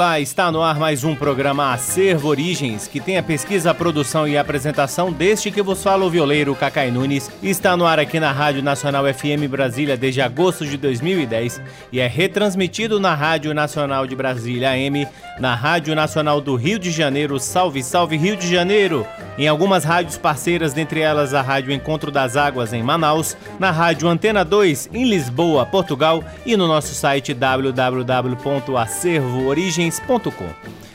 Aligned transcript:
Olá, 0.00 0.18
está 0.18 0.50
no 0.50 0.62
ar 0.62 0.78
mais 0.78 1.04
um 1.04 1.14
programa 1.14 1.74
Acervo 1.74 2.28
Origens, 2.28 2.88
que 2.88 2.98
tem 2.98 3.18
a 3.18 3.22
pesquisa, 3.22 3.70
a 3.70 3.74
produção 3.74 4.26
e 4.26 4.34
a 4.34 4.40
apresentação 4.40 5.12
deste 5.12 5.50
que 5.50 5.60
vos 5.60 5.82
fala 5.82 6.06
o 6.06 6.10
violeiro 6.10 6.54
Cacai 6.54 6.90
Nunes. 6.90 7.30
Está 7.42 7.76
no 7.76 7.84
ar 7.84 7.98
aqui 7.98 8.18
na 8.18 8.32
Rádio 8.32 8.62
Nacional 8.62 9.04
FM 9.12 9.46
Brasília 9.50 9.98
desde 9.98 10.22
agosto 10.22 10.64
de 10.64 10.78
2010 10.78 11.60
e 11.92 12.00
é 12.00 12.06
retransmitido 12.06 12.98
na 12.98 13.14
Rádio 13.14 13.52
Nacional 13.52 14.06
de 14.06 14.16
Brasília 14.16 14.70
AM, 14.70 15.06
na 15.38 15.54
Rádio 15.54 15.94
Nacional 15.94 16.40
do 16.40 16.56
Rio 16.56 16.78
de 16.78 16.90
Janeiro, 16.90 17.38
Salve, 17.38 17.82
Salve 17.82 18.16
Rio 18.16 18.38
de 18.38 18.50
Janeiro! 18.50 19.06
Em 19.36 19.48
algumas 19.48 19.84
rádios 19.84 20.16
parceiras, 20.16 20.72
dentre 20.72 21.00
elas 21.00 21.34
a 21.34 21.42
Rádio 21.42 21.72
Encontro 21.72 22.10
das 22.10 22.36
Águas 22.36 22.72
em 22.72 22.82
Manaus, 22.82 23.36
na 23.58 23.70
Rádio 23.70 24.08
Antena 24.08 24.44
2 24.44 24.90
em 24.94 25.04
Lisboa, 25.04 25.66
Portugal 25.66 26.24
e 26.44 26.56
no 26.56 26.66
nosso 26.66 26.94
site 26.94 27.34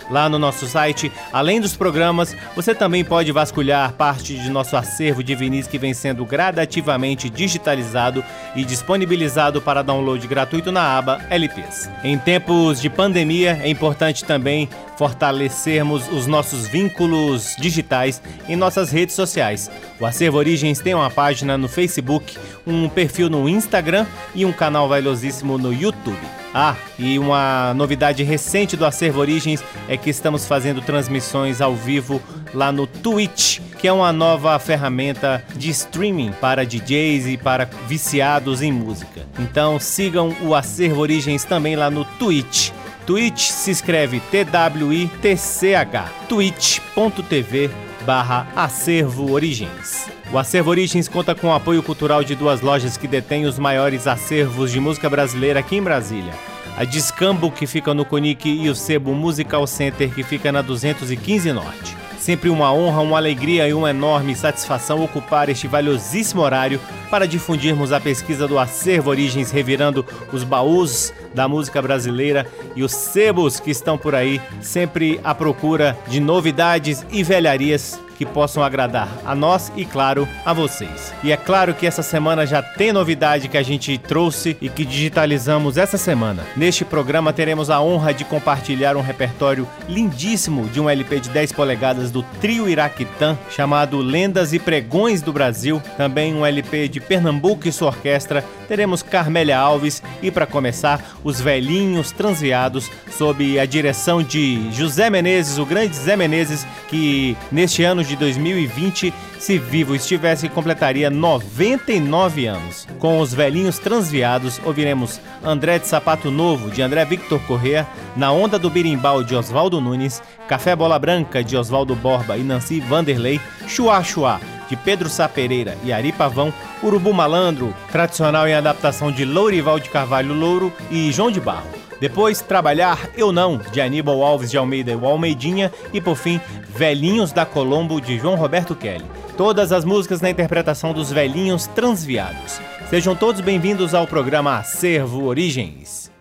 Lá 0.09 0.29
no 0.29 0.37
nosso 0.37 0.67
site, 0.67 1.11
além 1.33 1.59
dos 1.59 1.75
programas, 1.75 2.35
você 2.55 2.75
também 2.75 3.03
pode 3.03 3.31
vasculhar 3.31 3.91
parte 3.93 4.35
de 4.35 4.49
nosso 4.49 4.77
acervo 4.77 5.23
de 5.23 5.33
vinis 5.33 5.67
que 5.67 5.79
vem 5.79 5.93
sendo 5.93 6.23
gradativamente 6.25 7.29
digitalizado 7.29 8.23
e 8.55 8.63
disponibilizado 8.63 9.61
para 9.61 9.81
download 9.81 10.25
gratuito 10.27 10.71
na 10.71 10.97
aba 10.97 11.21
LPs. 11.29 11.89
Em 12.03 12.17
tempos 12.17 12.79
de 12.79 12.89
pandemia, 12.89 13.59
é 13.63 13.69
importante 13.69 14.23
também 14.23 14.69
fortalecermos 14.95 16.07
os 16.09 16.27
nossos 16.27 16.67
vínculos 16.67 17.55
digitais 17.59 18.21
em 18.47 18.55
nossas 18.55 18.91
redes 18.91 19.15
sociais. 19.15 19.69
O 19.99 20.05
Acervo 20.05 20.37
Origens 20.37 20.79
tem 20.79 20.93
uma 20.93 21.09
página 21.09 21.57
no 21.57 21.67
Facebook, 21.67 22.37
um 22.65 22.87
perfil 22.87 23.29
no 23.29 23.49
Instagram 23.49 24.05
e 24.35 24.45
um 24.45 24.53
canal 24.53 24.87
vailosíssimo 24.87 25.57
no 25.57 25.73
YouTube. 25.73 26.44
Ah, 26.57 26.77
e 26.97 27.19
uma 27.19 27.73
novidade 27.73 28.23
recente 28.23 28.77
do 28.77 28.85
Acervo 28.85 29.19
Origens 29.19 29.61
é 29.89 29.97
que 29.97 30.09
estamos 30.09 30.47
fazendo 30.47 30.79
transmissões 30.79 31.59
ao 31.59 31.75
vivo 31.75 32.21
lá 32.53 32.71
no 32.71 32.87
Twitch, 32.87 33.59
que 33.77 33.89
é 33.89 33.91
uma 33.91 34.13
nova 34.13 34.57
ferramenta 34.57 35.43
de 35.53 35.69
streaming 35.69 36.31
para 36.39 36.65
DJs 36.65 37.27
e 37.27 37.37
para 37.37 37.69
viciados 37.89 38.61
em 38.61 38.71
música. 38.71 39.27
Então 39.37 39.77
sigam 39.81 40.33
o 40.43 40.55
Acervo 40.55 41.01
Origens 41.01 41.43
também 41.43 41.75
lá 41.75 41.91
no 41.91 42.05
Twitch. 42.05 42.71
Twitch 43.05 43.49
se 43.49 43.71
escreve 43.71 44.21
T-W-I-T-C-H, 44.31 46.09
twitch.tv 46.29 47.84
barra 48.05 48.47
Acervo 48.55 49.31
Origens. 49.31 50.07
O 50.31 50.37
Acervo 50.37 50.69
Origens 50.69 51.07
conta 51.07 51.33
com 51.33 51.47
o 51.47 51.53
apoio 51.53 51.81
cultural 51.81 52.23
de 52.23 52.35
duas 52.35 52.61
lojas 52.61 52.97
que 52.97 53.07
detêm 53.07 53.45
os 53.45 53.57
maiores 53.57 54.05
acervos 54.05 54.71
de 54.71 54.79
música 54.79 55.09
brasileira 55.09 55.59
aqui 55.59 55.75
em 55.75 55.81
Brasília. 55.81 56.33
A 56.77 56.83
Discambo, 56.83 57.51
que 57.51 57.65
fica 57.65 57.93
no 57.93 58.05
Conic, 58.05 58.47
e 58.47 58.69
o 58.69 58.75
Sebo 58.75 59.13
Musical 59.13 59.65
Center, 59.65 60.13
que 60.13 60.23
fica 60.23 60.51
na 60.51 60.61
215 60.61 61.51
Norte. 61.51 61.97
Sempre 62.19 62.49
uma 62.49 62.73
honra, 62.73 63.01
uma 63.01 63.17
alegria 63.17 63.67
e 63.67 63.73
uma 63.73 63.91
enorme 63.91 64.35
satisfação 64.35 65.03
ocupar 65.03 65.47
este 65.47 65.67
valiosíssimo 65.67 66.41
horário 66.41 66.79
para 67.09 67.27
difundirmos 67.27 67.91
a 67.91 67.99
pesquisa 67.99 68.47
do 68.47 68.57
Acervo 68.57 69.11
Origens, 69.11 69.51
revirando 69.51 70.05
os 70.33 70.43
baús 70.43 71.13
da 71.33 71.47
música 71.47 71.81
brasileira 71.81 72.47
e 72.75 72.83
os 72.83 72.91
sebos 72.91 73.59
que 73.59 73.69
estão 73.69 73.97
por 73.97 74.15
aí, 74.15 74.41
sempre 74.59 75.19
à 75.23 75.35
procura 75.35 75.97
de 76.07 76.19
novidades 76.19 77.05
e 77.11 77.23
velharias 77.23 77.99
que 78.17 78.25
possam 78.25 78.63
agradar 78.63 79.09
a 79.25 79.35
nós 79.35 79.71
e, 79.75 79.85
claro, 79.85 80.27
a 80.45 80.53
vocês. 80.53 81.13
E 81.23 81.31
é 81.31 81.37
claro 81.37 81.73
que 81.73 81.85
essa 81.85 82.01
semana 82.01 82.45
já 82.45 82.61
tem 82.61 82.93
novidade 82.93 83.47
que 83.47 83.57
a 83.57 83.63
gente 83.63 83.97
trouxe 83.97 84.57
e 84.61 84.69
que 84.69 84.85
digitalizamos 84.85 85.77
essa 85.77 85.97
semana. 85.97 86.43
Neste 86.55 86.85
programa 86.85 87.33
teremos 87.33 87.69
a 87.69 87.81
honra 87.81 88.13
de 88.13 88.23
compartilhar 88.23 88.95
um 88.95 89.01
repertório 89.01 89.67
lindíssimo 89.87 90.67
de 90.69 90.79
um 90.79 90.89
LP 90.89 91.19
de 91.19 91.29
10 91.29 91.51
polegadas 91.51 92.11
do 92.11 92.23
trio 92.39 92.69
Iraquitã, 92.69 93.37
chamado 93.49 93.97
Lendas 93.97 94.53
e 94.53 94.59
Pregões 94.59 95.21
do 95.21 95.33
Brasil, 95.33 95.81
também 95.97 96.33
um 96.33 96.45
LP 96.45 96.87
de 96.87 96.99
Pernambuco 96.99 97.67
e 97.67 97.71
sua 97.71 97.89
orquestra. 97.89 98.43
Teremos 98.67 99.03
Carmélia 99.03 99.57
Alves 99.57 100.01
e, 100.21 100.31
para 100.31 100.45
começar, 100.45 101.15
os 101.23 101.39
Velhinhos 101.39 102.11
Transviados, 102.11 102.89
sob 103.11 103.59
a 103.59 103.65
direção 103.65 104.23
de 104.23 104.71
José 104.71 105.09
Menezes, 105.09 105.57
o 105.57 105.65
grande 105.65 105.95
Zé 105.95 106.15
Menezes, 106.15 106.65
que 106.87 107.37
neste 107.51 107.83
ano 107.83 108.03
de 108.07 108.15
2020, 108.15 109.13
se 109.39 109.57
vivo 109.57 109.95
estivesse, 109.95 110.49
completaria 110.49 111.09
99 111.09 112.45
anos. 112.47 112.87
Com 112.99 113.19
os 113.19 113.33
velhinhos 113.33 113.79
transviados, 113.79 114.59
ouviremos 114.63 115.19
André 115.43 115.79
de 115.79 115.87
Sapato 115.87 116.31
Novo, 116.31 116.71
de 116.71 116.81
André 116.81 117.03
Victor 117.05 117.39
Correa, 117.41 117.87
Na 118.15 118.31
Onda 118.31 118.57
do 118.57 118.69
Birimbau, 118.69 119.23
de 119.23 119.35
Oswaldo 119.35 119.79
Nunes, 119.81 120.21
Café 120.47 120.75
Bola 120.75 120.97
Branca, 120.99 121.43
de 121.43 121.57
Oswaldo 121.57 121.95
Borba 121.95 122.37
e 122.37 122.43
Nancy 122.43 122.79
Vanderlei, 122.79 123.39
Chua 123.67 124.03
Chua, 124.03 124.39
de 124.69 124.75
Pedro 124.75 125.09
Sá 125.09 125.27
Pereira 125.27 125.77
e 125.83 125.91
Ari 125.91 126.11
Pavão, 126.11 126.53
Urubu 126.83 127.13
Malandro, 127.13 127.73
tradicional 127.91 128.47
em 128.47 128.53
adaptação 128.53 129.11
de 129.11 129.25
Lourival 129.25 129.79
de 129.79 129.89
Carvalho 129.89 130.33
Louro 130.33 130.73
e 130.89 131.11
João 131.11 131.31
de 131.31 131.39
Barro. 131.39 131.84
Depois, 131.99 132.41
Trabalhar 132.41 133.09
Eu 133.17 133.31
Não, 133.31 133.57
de 133.57 133.79
Aníbal 133.79 134.23
Alves 134.23 134.51
de 134.51 134.57
Almeida 134.57 134.91
e 134.91 134.95
o 134.95 135.05
Almeidinha. 135.05 135.71
E 135.93 136.01
por 136.01 136.15
fim, 136.15 136.39
Velhinhos 136.69 137.31
da 137.31 137.45
Colombo, 137.45 138.01
de 138.01 138.17
João 138.17 138.35
Roberto 138.35 138.75
Kelly. 138.75 139.05
Todas 139.37 139.71
as 139.71 139.83
músicas 139.83 140.21
na 140.21 140.29
interpretação 140.29 140.93
dos 140.93 141.11
Velhinhos 141.11 141.67
Transviados. 141.67 142.59
Sejam 142.89 143.15
todos 143.15 143.41
bem-vindos 143.41 143.93
ao 143.93 144.07
programa 144.07 144.57
Acervo 144.57 145.25
Origens. 145.25 146.11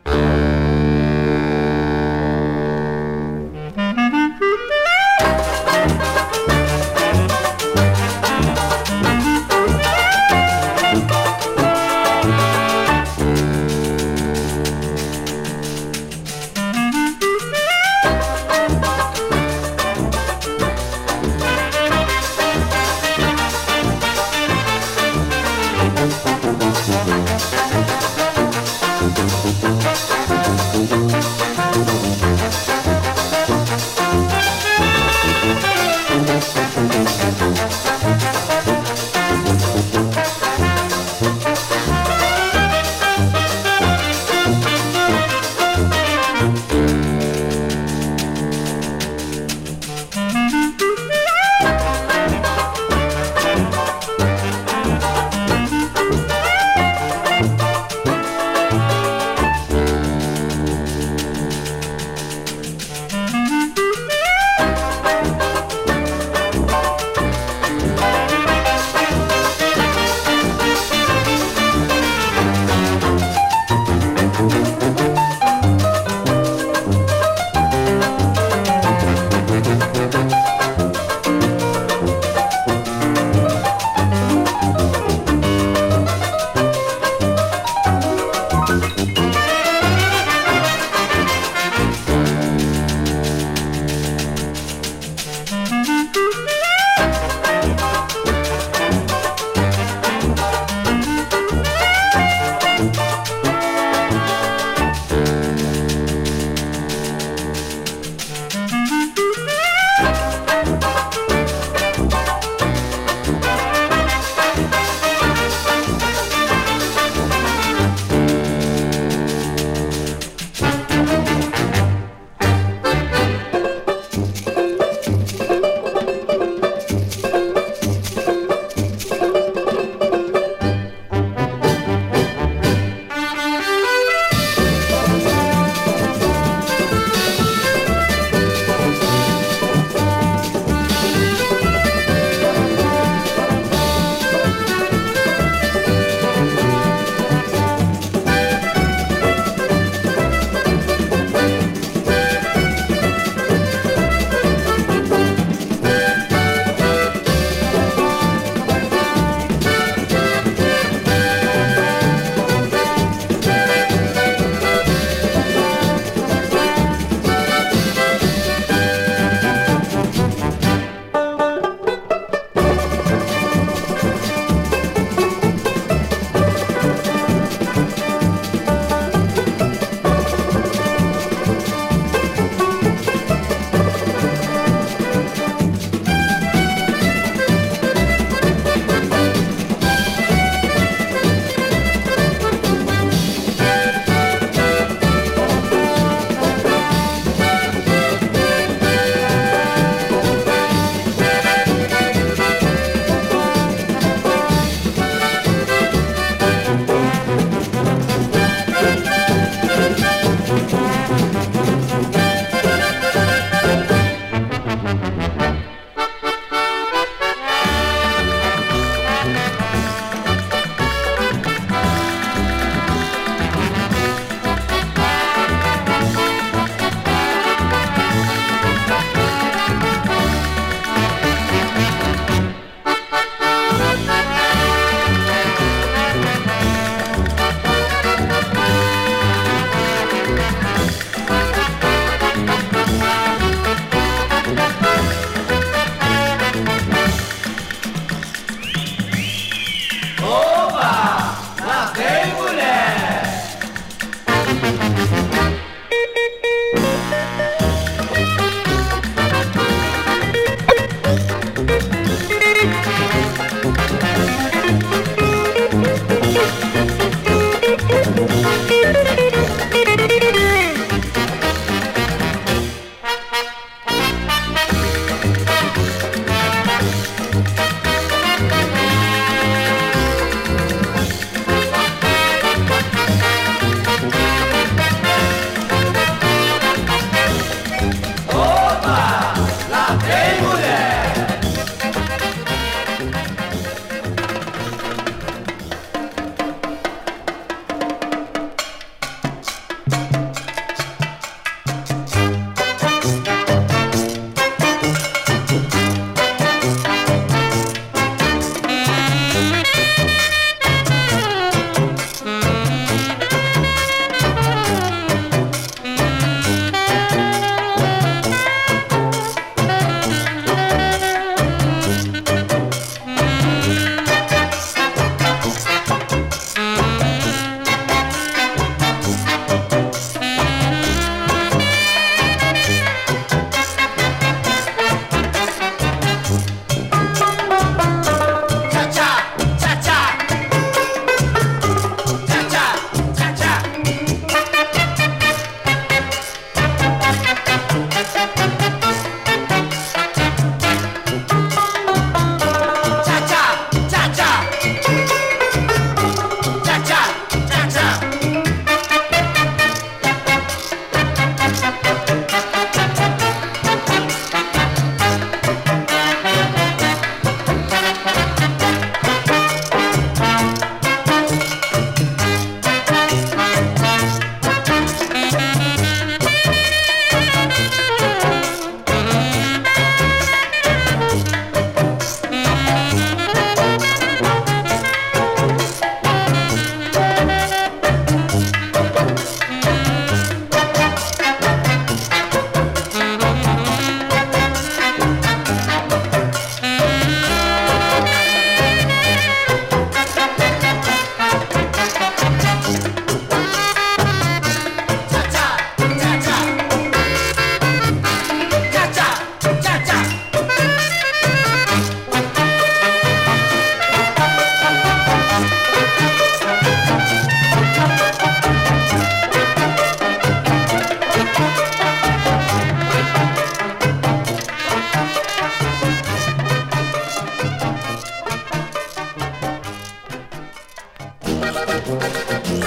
Thank 432.06 432.60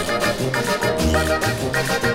you. 2.04 2.07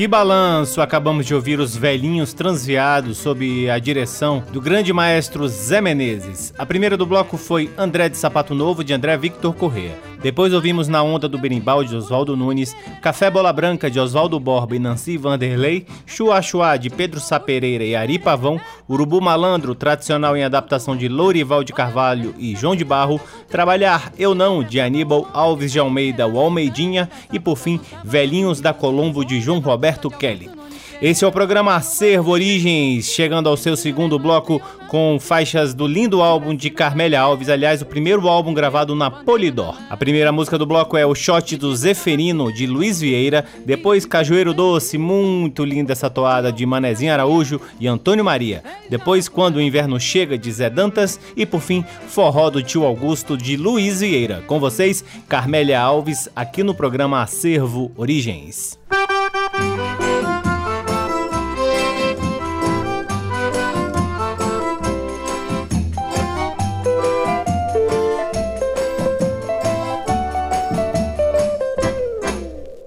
Que 0.00 0.08
balanço! 0.08 0.80
Acabamos 0.80 1.26
de 1.26 1.34
ouvir 1.34 1.60
os 1.60 1.76
velhinhos 1.76 2.32
transviados 2.32 3.18
sob 3.18 3.68
a 3.68 3.78
direção 3.78 4.42
do 4.50 4.58
grande 4.58 4.94
maestro 4.94 5.46
Zé 5.46 5.82
Menezes. 5.82 6.54
A 6.56 6.64
primeira 6.64 6.96
do 6.96 7.04
bloco 7.04 7.36
foi 7.36 7.70
André 7.76 8.08
de 8.08 8.16
Sapato 8.16 8.54
Novo, 8.54 8.82
de 8.82 8.94
André 8.94 9.14
Victor 9.18 9.54
Correa. 9.54 9.94
Depois 10.22 10.52
ouvimos 10.52 10.88
Na 10.88 11.02
Onda 11.02 11.28
do 11.28 11.38
Berimbau, 11.38 11.84
de 11.84 11.94
Oswaldo 11.96 12.36
Nunes, 12.36 12.76
Café 13.02 13.30
Bola 13.30 13.52
Branca, 13.52 13.90
de 13.90 13.98
Oswaldo 13.98 14.38
Borba 14.38 14.76
e 14.76 14.78
Nancy 14.78 15.16
Vanderlei, 15.16 15.86
Chua 16.06 16.40
Chua, 16.40 16.76
de 16.76 16.88
Pedro 16.88 17.20
Sapereira 17.20 17.84
e 17.84 17.96
Ari 17.96 18.18
Pavão, 18.18 18.60
Urubu 18.88 19.20
Malandro, 19.20 19.74
tradicional 19.74 20.36
em 20.36 20.44
adaptação 20.44 20.96
de 20.96 21.08
Lourival 21.08 21.64
de 21.64 21.72
Carvalho 21.72 22.34
e 22.38 22.54
João 22.54 22.76
de 22.76 22.84
Barro, 22.84 23.20
Trabalhar 23.48 24.12
Eu 24.18 24.34
Não, 24.34 24.62
de 24.62 24.80
Aníbal 24.80 25.28
Alves 25.32 25.72
de 25.72 25.78
Almeida, 25.78 26.26
o 26.26 26.38
Almeidinha 26.38 27.08
e, 27.32 27.40
por 27.40 27.56
fim, 27.56 27.80
Velhinhos 28.04 28.60
da 28.60 28.72
Colombo, 28.72 29.24
de 29.24 29.40
João 29.40 29.58
Roberto 29.58 29.80
Roberto 29.80 30.10
Kelly. 30.10 30.59
Esse 31.02 31.24
é 31.24 31.26
o 31.26 31.32
programa 31.32 31.76
Acervo 31.76 32.30
Origens, 32.30 33.06
chegando 33.06 33.48
ao 33.48 33.56
seu 33.56 33.74
segundo 33.74 34.18
bloco 34.18 34.60
com 34.86 35.18
faixas 35.18 35.72
do 35.72 35.86
lindo 35.86 36.20
álbum 36.20 36.54
de 36.54 36.68
Carmélia 36.68 37.22
Alves, 37.22 37.48
aliás, 37.48 37.80
o 37.80 37.86
primeiro 37.86 38.28
álbum 38.28 38.52
gravado 38.52 38.94
na 38.94 39.10
Polidor. 39.10 39.78
A 39.88 39.96
primeira 39.96 40.30
música 40.30 40.58
do 40.58 40.66
bloco 40.66 40.98
é 40.98 41.06
o 41.06 41.14
Shot 41.14 41.56
do 41.56 41.74
Zeferino, 41.74 42.52
de 42.52 42.66
Luiz 42.66 43.00
Vieira, 43.00 43.46
depois 43.64 44.04
Cajueiro 44.04 44.52
Doce, 44.52 44.98
muito 44.98 45.64
linda 45.64 45.92
essa 45.92 46.10
toada 46.10 46.52
de 46.52 46.66
Manezinho 46.66 47.14
Araújo 47.14 47.58
e 47.80 47.88
Antônio 47.88 48.22
Maria, 48.22 48.62
depois 48.90 49.26
Quando 49.26 49.56
o 49.56 49.62
Inverno 49.62 49.98
Chega, 49.98 50.36
de 50.36 50.52
Zé 50.52 50.68
Dantas, 50.68 51.18
e 51.34 51.46
por 51.46 51.62
fim, 51.62 51.82
Forró 52.08 52.50
do 52.50 52.62
Tio 52.62 52.84
Augusto, 52.84 53.38
de 53.38 53.56
Luiz 53.56 54.00
Vieira. 54.00 54.44
Com 54.46 54.60
vocês, 54.60 55.02
Carmélia 55.26 55.80
Alves, 55.80 56.28
aqui 56.36 56.62
no 56.62 56.74
programa 56.74 57.22
Acervo 57.22 57.90
Origens. 57.96 58.78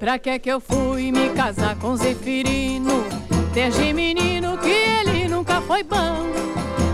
Pra 0.03 0.19
que 0.19 0.37
que 0.37 0.49
eu 0.49 0.59
fui 0.59 1.13
me 1.13 1.29
casar 1.29 1.77
com 1.77 1.95
Zefirino? 1.95 3.05
Desde 3.53 3.93
menino 3.93 4.57
que 4.57 4.67
ele 4.69 5.29
nunca 5.29 5.61
foi 5.61 5.81
bom. 5.81 6.27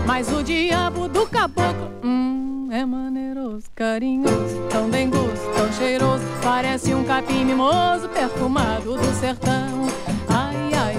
Mas 0.06 0.32
o 0.32 0.44
diabo 0.44 1.08
do 1.08 1.26
caboclo, 1.26 1.90
hum, 2.04 2.68
é 2.70 2.86
maneiroso, 2.86 3.64
carinhoso, 3.74 4.60
tão 4.70 4.88
bem 4.88 5.10
gosto, 5.10 5.44
tão 5.56 5.72
cheiroso. 5.72 6.22
Parece 6.40 6.94
um 6.94 7.02
capim 7.02 7.44
mimoso, 7.44 8.08
perfumado 8.10 8.94
do 8.94 9.14
sertão. 9.18 9.88
Ai, 10.28 10.70
ai, 10.72 10.96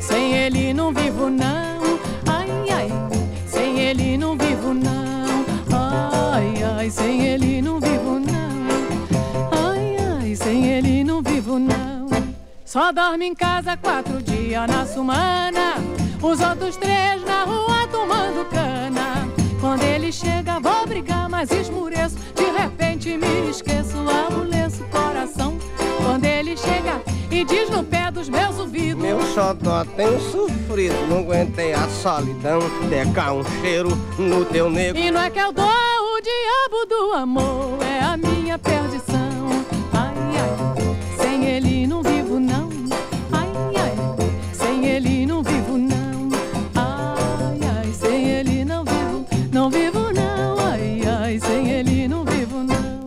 sem 0.00 0.34
ele 0.34 0.74
não 0.74 0.92
vivo 0.92 1.30
não. 1.30 1.80
Ai, 2.26 2.50
ai, 2.72 2.88
sem 3.46 3.78
ele 3.78 4.16
não 4.16 4.36
vivo 4.36 4.74
não. 4.74 5.44
Ai, 5.72 6.54
ai, 6.76 6.90
sem 6.90 7.24
ele 7.24 7.62
não 7.62 7.78
vivo 7.78 8.18
não. 8.18 8.31
Sem 10.36 10.66
ele 10.66 11.04
não 11.04 11.22
vivo 11.22 11.58
não. 11.58 12.08
Só 12.64 12.90
dorme 12.90 13.26
em 13.26 13.34
casa 13.34 13.76
quatro 13.76 14.22
dias 14.22 14.66
na 14.66 14.86
semana. 14.86 15.74
Os 16.22 16.40
outros 16.40 16.76
três 16.76 17.22
na 17.24 17.44
rua 17.44 17.86
tomando 17.90 18.48
cana. 18.48 19.28
Quando 19.60 19.82
ele 19.82 20.10
chega, 20.10 20.58
vou 20.58 20.86
brigar, 20.86 21.28
mas 21.28 21.50
esmureço. 21.50 22.16
De 22.34 22.50
repente 22.50 23.16
me 23.16 23.50
esqueço, 23.50 23.96
amoleço 23.98 24.82
o 24.84 24.88
coração. 24.88 25.58
Quando 26.02 26.24
ele 26.24 26.56
chega 26.56 27.02
e 27.30 27.44
diz 27.44 27.68
no 27.68 27.84
pé 27.84 28.10
dos 28.10 28.28
meus 28.28 28.58
ouvidos: 28.58 29.02
Meu 29.02 29.20
xodó 29.34 29.84
tenho 29.96 30.18
sofrido, 30.18 31.06
não 31.08 31.18
aguentei 31.18 31.74
a 31.74 31.86
solidão. 31.88 32.60
Decar 32.88 33.34
um 33.34 33.44
cheiro 33.60 33.90
no 34.18 34.44
teu 34.46 34.70
nego. 34.70 34.98
E 34.98 35.10
não 35.10 35.20
é 35.20 35.30
que 35.30 35.38
eu 35.38 35.52
dou 35.52 35.64
o 35.64 36.20
diabo 36.20 36.86
do 36.88 37.12
amor, 37.12 37.78
é 37.82 38.00
a 38.00 38.16
minha 38.16 38.58
perdição. 38.58 39.21
Ele 41.52 41.86
não 41.86 42.02
vivo, 42.02 42.40
não. 42.40 42.70
Ai, 43.30 43.46
ai, 43.76 43.94
sem 44.54 44.86
ele 44.86 45.26
não 45.26 45.42
vivo, 45.42 45.76
não. 45.76 46.30
Ai, 46.74 47.58
ai, 47.76 47.92
sem 47.92 48.26
ele 48.26 48.64
não 48.64 48.82
vivo, 48.82 49.26
não 49.52 49.68
vivo, 49.68 50.12
não. 50.14 50.58
Ai, 50.58 51.02
ai, 51.06 51.38
sem 51.38 51.68
ele 51.70 52.08
não 52.08 52.24
vivo, 52.24 52.56
não. 52.56 53.06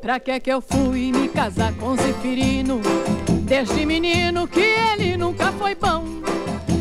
Pra 0.00 0.18
que 0.18 0.40
que 0.40 0.50
eu 0.50 0.60
fui 0.60 1.12
me 1.12 1.28
casar 1.28 1.72
com 1.74 1.94
Zefirino? 1.94 2.80
Desde 3.48 3.86
menino 3.86 4.46
que 4.46 4.60
ele 4.60 5.16
nunca 5.16 5.50
foi 5.52 5.74
bom. 5.74 6.04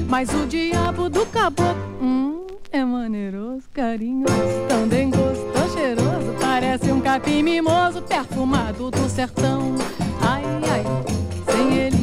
Mas 0.09 0.29
o 0.33 0.45
diabo 0.45 1.09
do 1.09 1.25
caboclo, 1.27 1.81
hum, 2.01 2.45
é 2.71 2.83
maneiroso, 2.83 3.63
carinhoso, 3.73 4.35
tão 4.67 4.85
dengoso, 4.85 5.45
tão 5.53 5.69
cheiroso. 5.69 6.35
Parece 6.41 6.91
um 6.91 6.99
capim 6.99 7.41
mimoso, 7.41 8.01
perfumado 8.01 8.91
do 8.91 9.09
sertão. 9.09 9.75
Ai, 10.21 10.43
ai, 10.69 10.83
sem 11.55 11.73
ele 11.73 11.96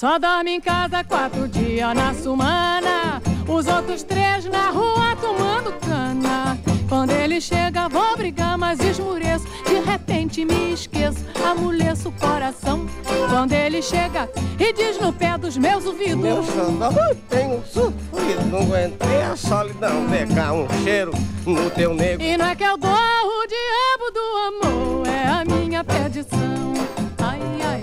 Só 0.00 0.18
dorme 0.18 0.52
em 0.52 0.60
casa 0.62 1.04
quatro 1.04 1.46
dias 1.46 1.94
na 1.94 2.14
semana. 2.14 3.20
Os 3.46 3.66
outros 3.66 4.02
três 4.02 4.46
na 4.46 4.70
rua 4.70 5.14
tomando 5.20 5.78
cana. 5.78 6.58
Quando 6.88 7.10
ele 7.10 7.38
chega, 7.38 7.86
vou 7.86 8.16
brigar, 8.16 8.56
mas 8.56 8.80
esmureço. 8.80 9.44
De 9.66 9.78
repente 9.78 10.42
me 10.42 10.72
esqueço, 10.72 11.18
amoleço 11.44 12.08
o 12.08 12.12
coração. 12.12 12.86
Quando 13.28 13.52
ele 13.52 13.82
chega 13.82 14.26
e 14.58 14.72
diz 14.72 14.98
no 14.98 15.12
pé 15.12 15.36
dos 15.36 15.58
meus 15.58 15.84
ouvidos: 15.84 16.16
Meu 16.16 16.42
xodó 16.44 17.14
tenho 17.28 17.62
sofrido, 17.66 18.46
não 18.50 18.60
aguentei 18.60 19.20
a 19.20 19.36
solidão. 19.36 20.06
Decar 20.06 20.54
um 20.54 20.66
cheiro 20.82 21.12
no 21.44 21.68
teu 21.72 21.92
nego. 21.92 22.22
E 22.22 22.38
não 22.38 22.46
é 22.46 22.56
que 22.56 22.64
eu 22.64 22.78
dou 22.78 22.90
o 22.90 23.46
diabo 23.46 24.10
do 24.14 24.66
amor, 24.66 25.06
é 25.06 25.26
a 25.28 25.44
minha 25.44 25.84
perdição. 25.84 26.72
Ai, 27.18 27.38
ai, 27.62 27.82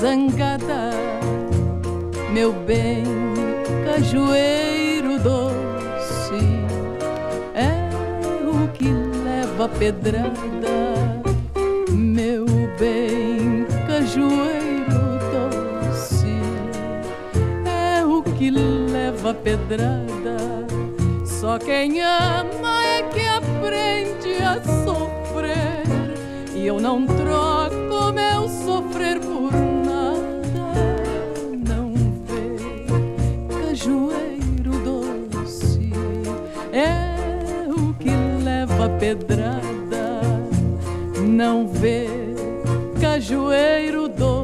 zangada, 0.00 0.90
meu 2.32 2.52
bem, 2.52 3.04
cajueiro 3.84 5.18
doce, 5.18 6.40
é 7.54 7.90
o 8.46 8.66
que 8.68 8.88
leva 9.24 9.68
pedrada, 9.68 11.12
meu 11.90 12.46
bem, 12.78 13.66
cajueiro 13.86 15.18
doce, 15.34 16.34
é 17.66 18.02
o 18.02 18.22
que 18.22 18.50
leva 18.50 19.34
pedrada. 19.34 20.66
Só 21.26 21.58
quem 21.58 22.00
ama 22.00 22.84
é 22.86 23.02
que 23.02 23.26
aprende 23.26 24.42
a 24.42 24.62
sofrer. 24.84 25.84
E 26.54 26.66
eu 26.66 26.78
não 26.80 27.06
troco 27.06 27.89
pedrada. 39.00 40.20
Não 41.26 41.66
vê, 41.66 42.06
cajueiro 43.00 44.08
doce, 44.08 44.39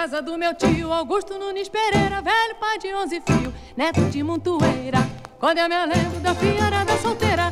casa 0.00 0.22
do 0.22 0.38
meu 0.38 0.54
tio 0.54 0.90
Augusto 0.90 1.38
Nunes 1.38 1.68
Pereira, 1.68 2.22
velho 2.22 2.54
pai 2.58 2.78
de 2.78 2.94
onze 2.94 3.20
filhos, 3.20 3.52
neto 3.76 4.00
de 4.04 4.22
montoeira. 4.22 5.06
Quando 5.38 5.58
eu 5.58 5.68
me 5.68 5.76
lembro 5.76 6.20
da 6.20 6.34
fiarada 6.34 6.96
solteira, 7.02 7.50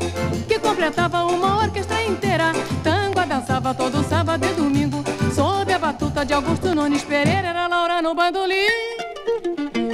que 0.49 0.59
completava 0.59 1.25
uma 1.25 1.59
orquestra 1.65 2.03
inteira. 2.03 2.53
Tango 2.83 3.21
dançava 3.29 3.75
todo 3.75 4.03
sábado 4.03 4.47
e 4.47 4.55
domingo, 4.55 5.05
sob 5.35 5.71
a 5.71 5.79
batuta 5.79 6.25
de 6.25 6.33
Augusto 6.33 6.75
Nunes 6.75 7.05
Pereira. 7.05 7.49
Era 7.49 7.67
Laura 7.67 8.01
no 8.01 8.15
bandolim, 8.15 8.55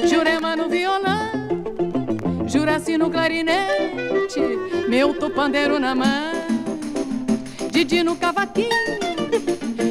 Jurema 0.09 0.55
no 0.55 0.69
violão. 0.69 1.33
Juraci 2.47 2.97
no 2.97 3.11
clarinete, 3.11 4.40
meu 4.88 5.12
pandeiro 5.35 5.81
na 5.81 5.93
mão, 5.93 6.33
Didi 7.73 8.05
no 8.05 8.14
cavaquinho 8.14 8.69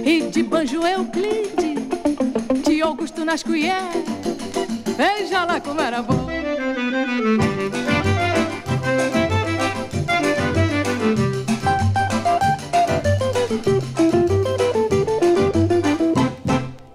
e 0.06 0.22
de 0.30 0.44
banjo 0.44 0.88
Euclide, 0.88 1.63
Augusto 2.84 3.24
nas 3.24 3.42
colheres, 3.42 4.04
veja 4.98 5.46
lá 5.46 5.60
como 5.62 5.80
era 5.80 6.02
bom. 6.02 6.28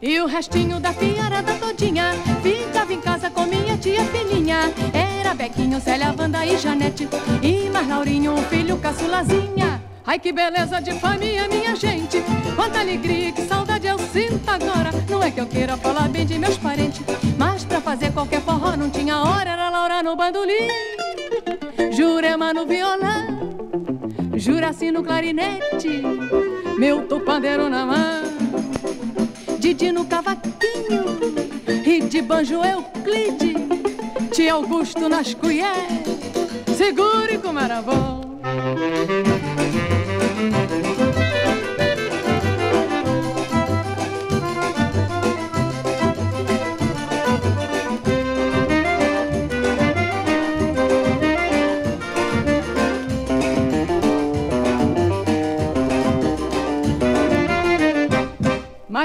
E 0.01 0.21
o 0.21 0.27
restinho 0.27 0.79
da 0.79 0.93
fiarada 0.93 1.55
todinha. 1.55 2.13
Ficava 2.43 2.93
em 2.93 3.01
casa 3.01 3.31
com 3.31 3.47
minha 3.47 3.77
tia 3.77 4.05
filhinha 4.05 4.73
Era 4.93 5.35
Bequinho, 5.35 5.81
Célia, 5.81 6.15
Wanda 6.19 6.45
e 6.47 6.57
Janete. 6.59 7.09
E 7.43 7.71
mais 7.71 7.89
Laurinho, 7.89 8.35
um 8.35 8.43
filho 8.45 8.77
caçulazinha. 8.79 9.83
Ai 10.07 10.19
que 10.19 10.33
beleza 10.33 10.81
de 10.81 10.93
família, 11.01 11.49
minha 11.49 11.75
gente. 11.75 12.23
Quanta 12.55 12.81
alegria, 12.81 13.33
que 13.33 13.43
saudade 13.43 13.68
agora. 14.47 14.91
Não 15.09 15.23
é 15.23 15.31
que 15.31 15.41
eu 15.41 15.47
queira 15.47 15.77
falar 15.77 16.09
bem 16.09 16.27
de 16.27 16.39
meus 16.39 16.57
parentes 16.59 17.01
Mas 17.37 17.65
pra 17.65 17.81
fazer 17.81 18.13
qualquer 18.13 18.41
forró 18.41 18.77
não 18.77 18.91
tinha 18.91 19.19
hora. 19.19 19.51
Era 19.51 19.71
Laura 19.71 20.03
no 20.03 20.17
bandolim 20.17 20.69
Jurema 21.93 22.53
no 22.53 22.67
violão 22.67 23.59
Juraci 24.35 24.91
no 24.91 25.03
clarinete 25.03 26.03
Meu 26.79 27.03
pandeiro 27.21 27.69
na 27.69 27.87
mão 27.87 28.23
Didi 29.59 29.91
no 29.93 30.05
cavaquinho 30.05 31.19
e 31.89 32.01
de 32.01 32.21
banjo 32.21 32.63
Euclide, 32.63 33.55
tia 34.31 34.53
Augusto 34.53 35.09
nas 35.09 35.33
colheres, 35.33 36.07
segure 36.77 37.39
como 37.39 37.59
era 37.59 37.81
bom. 37.81 38.18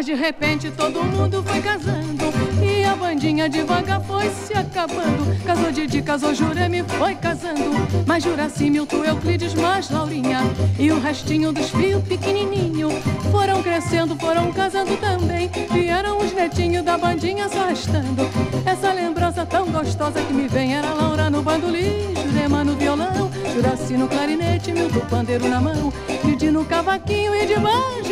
Mas 0.04 0.08
de 0.08 0.22
repente 0.22 0.70
todo 0.70 1.02
mundo 1.02 1.42
foi 1.44 1.62
casando 1.62 2.26
E 2.62 2.84
a 2.84 2.94
bandinha 2.94 3.48
devagar 3.48 4.02
foi 4.02 4.30
se 4.32 4.54
acabando. 4.54 5.42
Casou 5.46 5.72
Didi, 5.72 6.02
casou 6.02 6.34
Jureme, 6.34 6.84
foi 6.84 7.16
casando. 7.16 7.72
Mas 8.06 8.22
Juraci, 8.26 8.70
Milton, 8.70 9.06
Euclides, 9.06 9.54
mais 9.54 9.90
Laurinha 9.90 10.40
E 10.78 10.92
o 10.92 11.00
restinho 11.00 11.54
dos 11.54 11.70
fios 11.70 12.04
pequenininho 12.04 12.90
Foram 13.32 13.64
crescendo, 13.64 14.18
foram 14.18 14.52
casando 14.52 14.98
também. 14.98 15.50
Vieram 15.72 16.18
os 16.18 16.34
netinhos 16.34 16.84
da 16.84 16.98
bandinha 16.98 17.48
só 17.48 17.68
restando. 17.68 18.24
Essa 18.66 18.92
lembrança 18.92 19.46
tão 19.46 19.72
gostosa 19.72 20.20
que 20.22 20.34
me 20.34 20.50
vem 20.50 20.76
Era 20.76 20.92
Laura 20.92 21.30
no 21.30 21.42
bandolim, 21.42 22.14
Jurema 22.22 22.62
no 22.62 22.76
violão 22.76 23.32
Juraci 23.54 23.94
no 23.94 24.10
clarinete, 24.10 24.74
Milton 24.74 25.00
pandeiro 25.10 25.48
na 25.48 25.62
mão 25.62 25.94
Didi 26.26 26.52
no 26.52 26.66
cavaquinho 26.66 27.34
e 27.34 27.46
de 27.46 27.56
baixo 27.56 28.03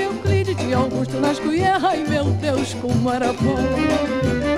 Augusto 0.73 1.19
nas 1.19 1.39
cuias 1.39 1.83
Ai 1.83 2.03
meu 2.07 2.25
Deus, 2.25 2.73
como 2.75 3.11
era 3.11 3.33
bom 3.33 4.50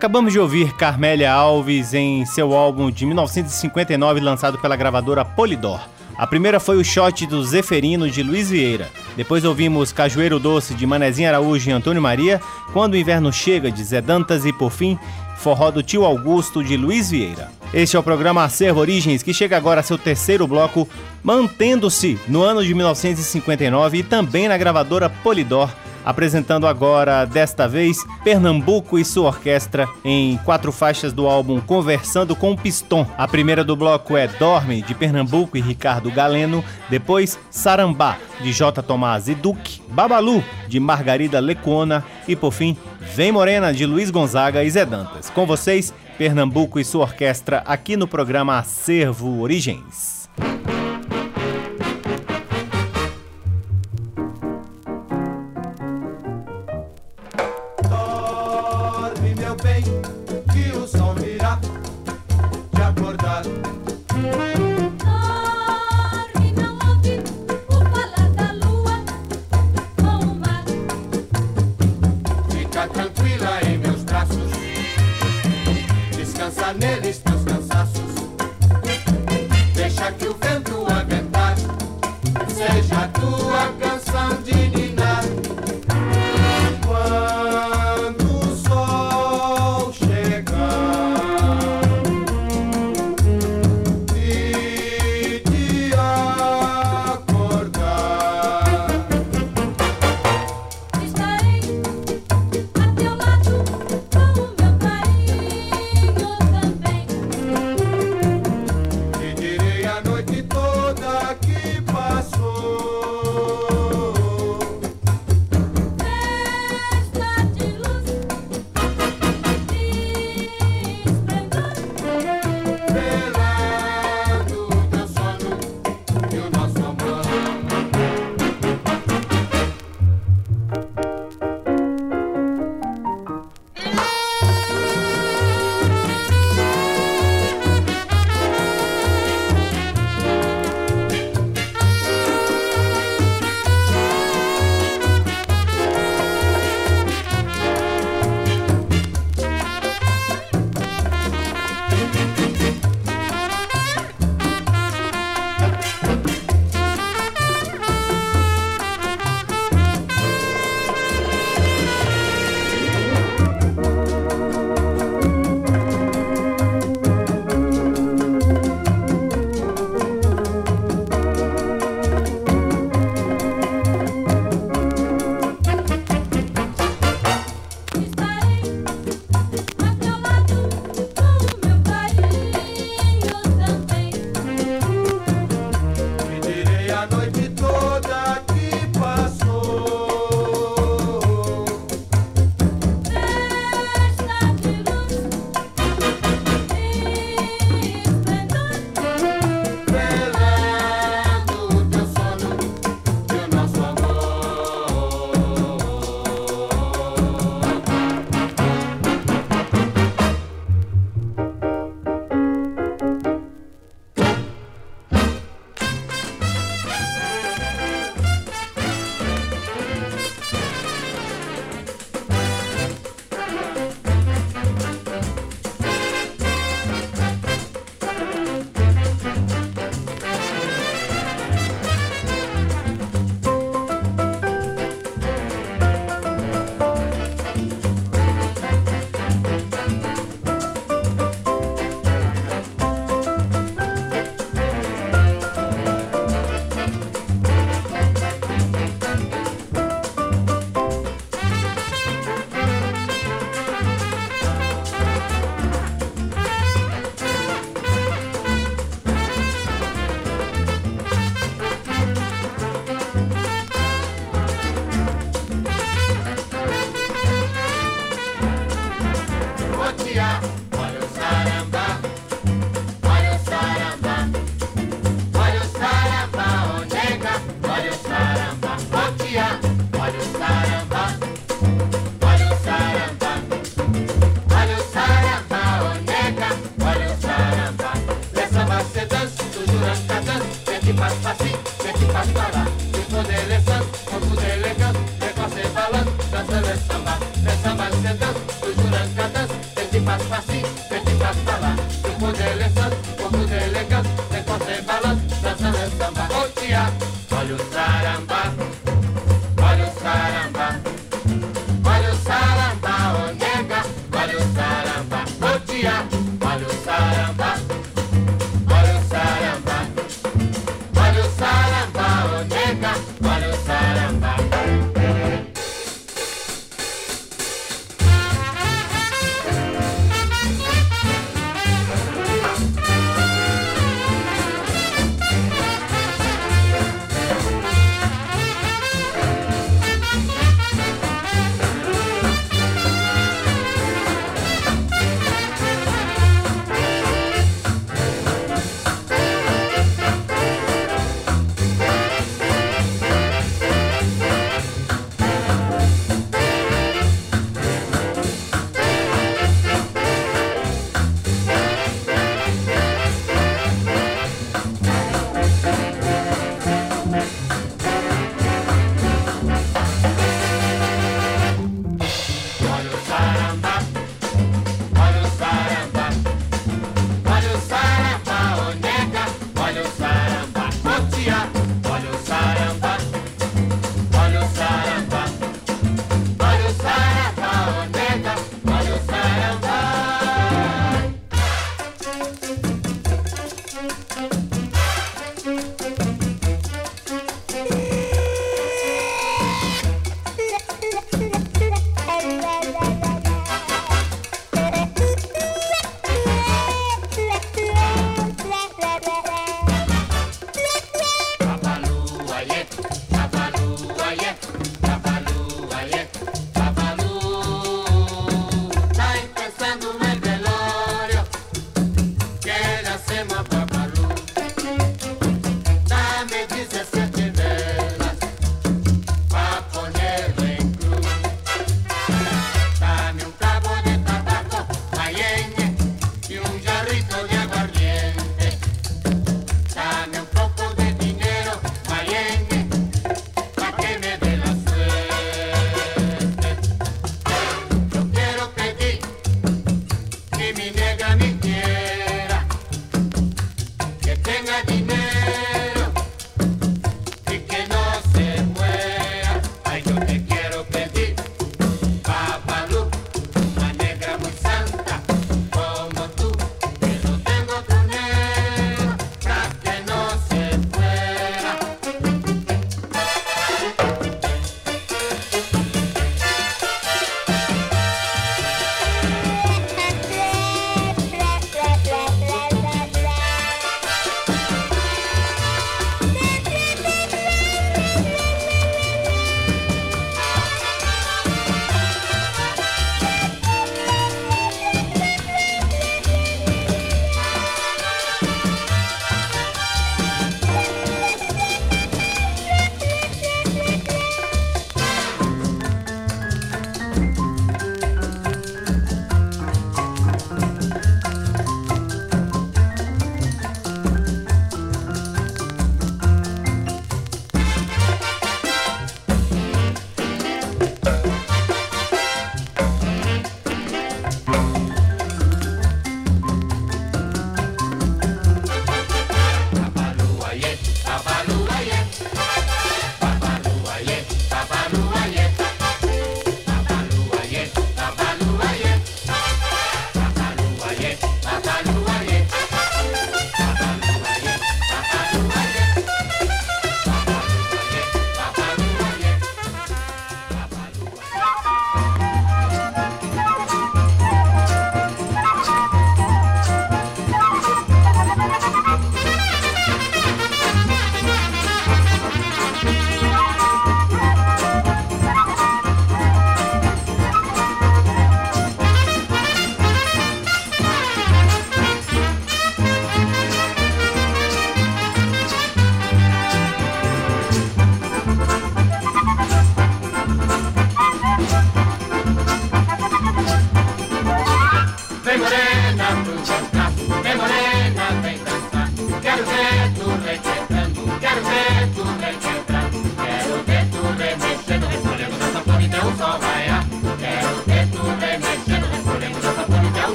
Acabamos 0.00 0.32
de 0.32 0.40
ouvir 0.40 0.72
Carmélia 0.72 1.30
Alves 1.30 1.92
em 1.92 2.24
seu 2.24 2.54
álbum 2.54 2.90
de 2.90 3.04
1959 3.04 4.18
lançado 4.20 4.56
pela 4.56 4.74
gravadora 4.74 5.26
Polydor. 5.26 5.78
A 6.16 6.26
primeira 6.26 6.58
foi 6.58 6.78
o 6.78 6.84
shot 6.84 7.26
do 7.26 7.44
Zeferino 7.44 8.10
de 8.10 8.22
Luiz 8.22 8.48
Vieira. 8.48 8.88
Depois 9.14 9.44
ouvimos 9.44 9.92
Cajueiro 9.92 10.38
Doce 10.38 10.72
de 10.72 10.86
Manezinho 10.86 11.28
Araújo 11.28 11.68
e 11.68 11.72
Antônio 11.74 12.00
Maria, 12.00 12.40
Quando 12.72 12.94
o 12.94 12.96
Inverno 12.96 13.30
Chega 13.30 13.70
de 13.70 13.84
Zé 13.84 14.00
Dantas 14.00 14.46
e 14.46 14.54
por 14.54 14.70
fim 14.70 14.98
Forró 15.36 15.70
do 15.70 15.82
Tio 15.82 16.06
Augusto 16.06 16.64
de 16.64 16.78
Luiz 16.78 17.10
Vieira. 17.10 17.52
Este 17.74 17.94
é 17.94 17.98
o 17.98 18.02
programa 18.02 18.42
Acervo 18.42 18.80
Origens 18.80 19.22
que 19.22 19.34
chega 19.34 19.58
agora 19.58 19.80
a 19.80 19.84
seu 19.84 19.98
terceiro 19.98 20.46
bloco, 20.46 20.88
mantendo-se 21.22 22.18
no 22.26 22.42
ano 22.42 22.64
de 22.64 22.72
1959 22.72 23.98
e 23.98 24.02
também 24.02 24.48
na 24.48 24.56
gravadora 24.56 25.10
Polydor 25.10 25.68
apresentando 26.04 26.66
agora, 26.66 27.24
desta 27.24 27.68
vez, 27.68 27.98
Pernambuco 28.24 28.98
e 28.98 29.04
sua 29.04 29.28
orquestra 29.28 29.88
em 30.04 30.36
quatro 30.44 30.72
faixas 30.72 31.12
do 31.12 31.26
álbum 31.26 31.60
Conversando 31.60 32.34
com 32.34 32.52
o 32.52 32.56
Piston. 32.56 33.06
A 33.16 33.28
primeira 33.28 33.64
do 33.64 33.76
bloco 33.76 34.16
é 34.16 34.26
Dorme, 34.26 34.82
de 34.82 34.94
Pernambuco 34.94 35.56
e 35.56 35.60
Ricardo 35.60 36.10
Galeno, 36.10 36.64
depois 36.88 37.38
Sarambá, 37.50 38.16
de 38.40 38.52
J. 38.52 38.82
Tomás 38.82 39.28
e 39.28 39.34
Duque, 39.34 39.82
Babalu, 39.88 40.42
de 40.68 40.80
Margarida 40.80 41.40
Lecuona 41.40 42.04
e, 42.26 42.36
por 42.36 42.52
fim, 42.52 42.76
Vem 43.14 43.32
Morena, 43.32 43.72
de 43.72 43.86
Luiz 43.86 44.10
Gonzaga 44.10 44.62
e 44.62 44.70
Zé 44.70 44.84
Dantas. 44.84 45.30
Com 45.30 45.46
vocês, 45.46 45.92
Pernambuco 46.16 46.78
e 46.78 46.84
sua 46.84 47.02
orquestra 47.02 47.62
aqui 47.66 47.96
no 47.96 48.06
programa 48.06 48.58
Acervo 48.58 49.40
Origens. 49.40 50.28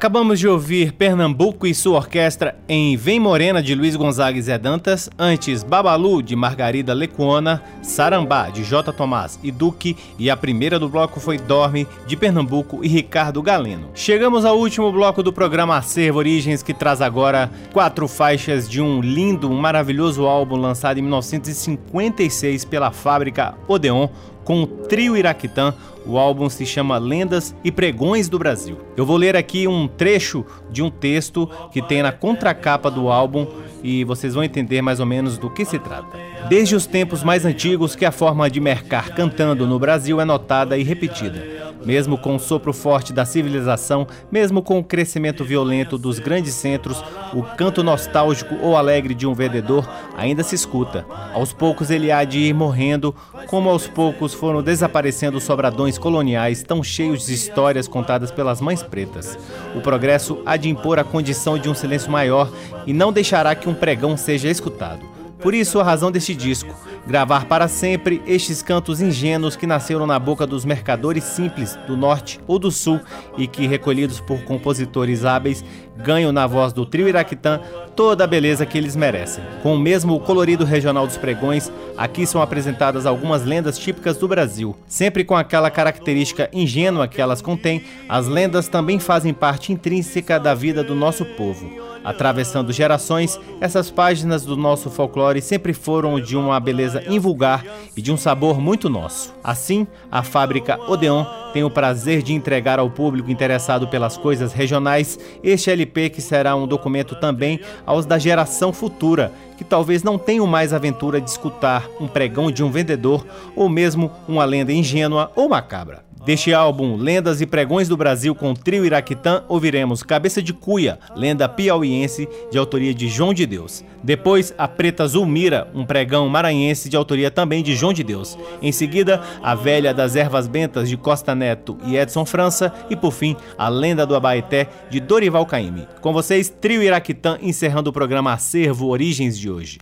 Acabamos 0.00 0.40
de 0.40 0.48
ouvir 0.48 0.92
Pernambuco 0.92 1.66
e 1.66 1.74
sua 1.74 1.98
orquestra 1.98 2.56
em 2.66 2.96
Vem 2.96 3.20
Morena 3.20 3.62
de 3.62 3.74
Luiz 3.74 3.94
Gonzaga 3.96 4.40
Zé 4.40 4.56
Dantas, 4.56 5.10
antes 5.18 5.62
Babalu 5.62 6.22
de 6.22 6.34
Margarida 6.34 6.94
Lecuona, 6.94 7.62
Sarambá 7.82 8.48
de 8.48 8.64
J. 8.64 8.94
Tomás 8.94 9.38
e 9.42 9.52
Duque 9.52 9.94
e 10.18 10.30
a 10.30 10.36
primeira 10.38 10.78
do 10.78 10.88
bloco 10.88 11.20
foi 11.20 11.36
Dorme 11.36 11.86
de 12.06 12.16
Pernambuco 12.16 12.82
e 12.82 12.88
Ricardo 12.88 13.42
Galeno. 13.42 13.90
Chegamos 13.94 14.46
ao 14.46 14.58
último 14.58 14.90
bloco 14.90 15.22
do 15.22 15.34
programa 15.34 15.76
Acervo 15.76 16.18
Origens 16.18 16.62
que 16.62 16.72
traz 16.72 17.02
agora 17.02 17.50
quatro 17.70 18.08
faixas 18.08 18.66
de 18.66 18.80
um 18.80 19.02
lindo, 19.02 19.50
maravilhoso 19.50 20.24
álbum 20.24 20.56
lançado 20.56 20.96
em 20.96 21.02
1956 21.02 22.64
pela 22.64 22.90
fábrica 22.90 23.54
Odeon 23.68 24.08
com 24.44 24.62
o 24.62 24.66
trio 24.66 25.16
Iraquitã. 25.16 25.74
O 26.10 26.18
álbum 26.18 26.50
se 26.50 26.66
chama 26.66 26.98
Lendas 26.98 27.54
e 27.62 27.70
Pregões 27.70 28.28
do 28.28 28.36
Brasil. 28.36 28.76
Eu 28.96 29.06
vou 29.06 29.16
ler 29.16 29.36
aqui 29.36 29.68
um 29.68 29.86
trecho 29.86 30.44
de 30.68 30.82
um 30.82 30.90
texto 30.90 31.48
que 31.70 31.80
tem 31.80 32.02
na 32.02 32.10
contracapa 32.10 32.90
do 32.90 33.08
álbum 33.08 33.46
e 33.80 34.02
vocês 34.02 34.34
vão 34.34 34.42
entender 34.42 34.82
mais 34.82 34.98
ou 34.98 35.06
menos 35.06 35.38
do 35.38 35.48
que 35.48 35.64
se 35.64 35.78
trata. 35.78 36.18
Desde 36.48 36.74
os 36.74 36.84
tempos 36.84 37.22
mais 37.22 37.44
antigos 37.44 37.94
que 37.94 38.04
a 38.04 38.10
forma 38.10 38.50
de 38.50 38.60
mercar 38.60 39.10
cantando 39.10 39.68
no 39.68 39.78
Brasil 39.78 40.20
é 40.20 40.24
notada 40.24 40.76
e 40.76 40.82
repetida. 40.82 41.60
Mesmo 41.84 42.18
com 42.18 42.34
o 42.34 42.40
sopro 42.40 42.72
forte 42.72 43.12
da 43.12 43.24
civilização, 43.24 44.06
mesmo 44.30 44.62
com 44.62 44.78
o 44.78 44.84
crescimento 44.84 45.44
violento 45.44 45.96
dos 45.96 46.18
grandes 46.18 46.52
centros, 46.52 47.02
o 47.32 47.42
canto 47.42 47.82
nostálgico 47.82 48.56
ou 48.60 48.76
alegre 48.76 49.14
de 49.14 49.26
um 49.26 49.32
vendedor 49.32 49.88
ainda 50.14 50.42
se 50.42 50.54
escuta. 50.54 51.06
Aos 51.32 51.52
poucos 51.52 51.90
ele 51.90 52.12
há 52.12 52.22
de 52.24 52.38
ir 52.38 52.52
morrendo, 52.52 53.14
como 53.46 53.70
aos 53.70 53.86
poucos 53.86 54.34
foram 54.34 54.62
desaparecendo 54.62 55.40
sobradões 55.40 55.96
coloniais 56.00 56.62
tão 56.62 56.82
cheios 56.82 57.26
de 57.26 57.34
histórias 57.34 57.86
contadas 57.86 58.32
pelas 58.32 58.60
mães 58.60 58.82
pretas. 58.82 59.38
O 59.76 59.80
progresso 59.80 60.42
há 60.44 60.56
de 60.56 60.68
impor 60.68 60.98
a 60.98 61.04
condição 61.04 61.56
de 61.56 61.68
um 61.68 61.74
silêncio 61.74 62.10
maior 62.10 62.50
e 62.86 62.92
não 62.92 63.12
deixará 63.12 63.54
que 63.54 63.68
um 63.68 63.74
pregão 63.74 64.16
seja 64.16 64.48
escutado. 64.48 65.19
Por 65.42 65.54
isso, 65.54 65.80
a 65.80 65.82
razão 65.82 66.10
deste 66.10 66.34
disco, 66.34 66.74
gravar 67.06 67.46
para 67.46 67.66
sempre 67.66 68.22
estes 68.26 68.62
cantos 68.62 69.00
ingênuos 69.00 69.56
que 69.56 69.66
nasceram 69.66 70.06
na 70.06 70.18
boca 70.18 70.46
dos 70.46 70.66
mercadores 70.66 71.24
simples 71.24 71.78
do 71.86 71.96
norte 71.96 72.38
ou 72.46 72.58
do 72.58 72.70
sul 72.70 73.00
e 73.38 73.46
que, 73.46 73.66
recolhidos 73.66 74.20
por 74.20 74.42
compositores 74.44 75.24
hábeis, 75.24 75.64
ganham 75.96 76.30
na 76.30 76.46
voz 76.46 76.74
do 76.74 76.84
trio 76.84 77.08
Iraquitã 77.08 77.60
toda 77.96 78.24
a 78.24 78.26
beleza 78.26 78.66
que 78.66 78.76
eles 78.76 78.94
merecem. 78.94 79.42
Com 79.62 79.74
o 79.74 79.78
mesmo 79.78 80.20
colorido 80.20 80.64
regional 80.64 81.06
dos 81.06 81.16
pregões, 81.16 81.72
aqui 81.96 82.26
são 82.26 82.42
apresentadas 82.42 83.06
algumas 83.06 83.44
lendas 83.44 83.78
típicas 83.78 84.18
do 84.18 84.28
Brasil. 84.28 84.76
Sempre 84.86 85.24
com 85.24 85.36
aquela 85.36 85.70
característica 85.70 86.50
ingênua 86.52 87.08
que 87.08 87.20
elas 87.20 87.40
contêm, 87.40 87.82
as 88.08 88.26
lendas 88.26 88.68
também 88.68 88.98
fazem 88.98 89.32
parte 89.32 89.72
intrínseca 89.72 90.38
da 90.38 90.54
vida 90.54 90.84
do 90.84 90.94
nosso 90.94 91.24
povo. 91.24 91.89
Atravessando 92.02 92.72
gerações, 92.72 93.38
essas 93.60 93.90
páginas 93.90 94.44
do 94.44 94.56
nosso 94.56 94.90
folclore 94.90 95.42
sempre 95.42 95.72
foram 95.72 96.18
de 96.18 96.36
uma 96.36 96.58
beleza 96.58 97.02
invulgar 97.06 97.64
e 97.96 98.00
de 98.00 98.10
um 98.10 98.16
sabor 98.16 98.60
muito 98.60 98.88
nosso. 98.88 99.34
Assim, 99.44 99.86
a 100.10 100.22
fábrica 100.22 100.80
Odeon 100.88 101.24
tem 101.52 101.64
o 101.64 101.70
prazer 101.70 102.22
de 102.22 102.32
entregar 102.32 102.78
ao 102.78 102.90
público 102.90 103.30
interessado 103.30 103.88
pelas 103.88 104.16
coisas 104.16 104.52
regionais 104.52 105.18
este 105.42 105.70
LP 105.70 106.10
que 106.10 106.22
será 106.22 106.54
um 106.56 106.66
documento 106.66 107.14
também 107.16 107.60
aos 107.84 108.06
da 108.06 108.18
geração 108.18 108.72
futura, 108.72 109.32
que 109.58 109.64
talvez 109.64 110.02
não 110.02 110.16
tenham 110.16 110.46
mais 110.46 110.72
aventura 110.72 111.20
de 111.20 111.28
escutar 111.28 111.88
um 112.00 112.08
pregão 112.08 112.50
de 112.50 112.62
um 112.64 112.70
vendedor 112.70 113.26
ou 113.54 113.68
mesmo 113.68 114.10
uma 114.26 114.44
lenda 114.44 114.72
ingênua 114.72 115.30
ou 115.36 115.48
macabra. 115.48 116.09
Deste 116.24 116.52
álbum 116.52 116.96
Lendas 116.96 117.40
e 117.40 117.46
Pregões 117.46 117.88
do 117.88 117.96
Brasil 117.96 118.34
com 118.34 118.54
trio 118.54 118.84
Iraquitã, 118.84 119.42
ouviremos 119.48 120.02
Cabeça 120.02 120.42
de 120.42 120.52
Cuia, 120.52 120.98
lenda 121.16 121.48
piauiense 121.48 122.28
de 122.50 122.58
autoria 122.58 122.92
de 122.92 123.08
João 123.08 123.32
de 123.32 123.46
Deus. 123.46 123.82
Depois, 124.02 124.54
A 124.58 124.68
Preta 124.68 125.06
Zulmira, 125.06 125.68
um 125.74 125.84
pregão 125.84 126.28
maranhense 126.28 126.88
de 126.88 126.96
autoria 126.96 127.30
também 127.30 127.62
de 127.62 127.74
João 127.74 127.92
de 127.92 128.02
Deus. 128.02 128.38
Em 128.60 128.70
seguida, 128.70 129.22
A 129.42 129.54
Velha 129.54 129.94
das 129.94 130.14
Ervas 130.14 130.46
Bentas 130.46 130.88
de 130.88 130.96
Costa 130.96 131.34
Neto 131.34 131.78
e 131.86 131.96
Edson 131.96 132.26
França. 132.26 132.72
E 132.90 132.96
por 132.96 133.12
fim, 133.12 133.34
A 133.56 133.68
Lenda 133.68 134.06
do 134.06 134.14
Abaeté 134.14 134.68
de 134.90 135.00
Dorival 135.00 135.46
Caymmi. 135.46 135.86
Com 136.00 136.12
vocês, 136.12 136.48
trio 136.48 136.82
Iraquitã 136.82 137.38
encerrando 137.40 137.90
o 137.90 137.92
programa 137.92 138.32
Acervo 138.32 138.88
Origens 138.88 139.38
de 139.38 139.50
hoje. 139.50 139.78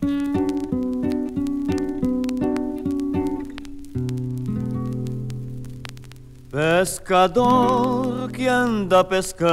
Pescador 6.59 8.33
que 8.33 8.49
anda 8.49 9.05
pescando 9.05 9.47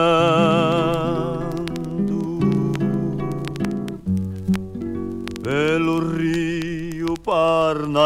pelo 5.43 5.99
rio 6.17 7.13
Parnaíba, 7.23 7.99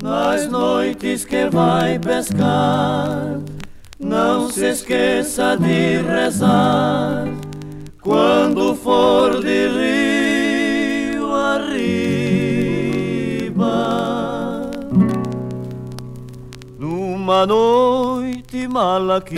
nas 0.00 0.48
noites 0.48 1.24
que 1.24 1.50
vai 1.50 1.98
pescar, 1.98 3.40
não 3.98 4.48
se 4.48 4.66
esqueça 4.66 5.56
de 5.56 5.96
rezar. 6.02 7.26
Quando 8.00 8.76
for 8.76 9.40
de 9.40 9.66
rio 9.66 10.31
numa 17.32 17.46
noite 17.46 18.68
malaquia 18.68 19.32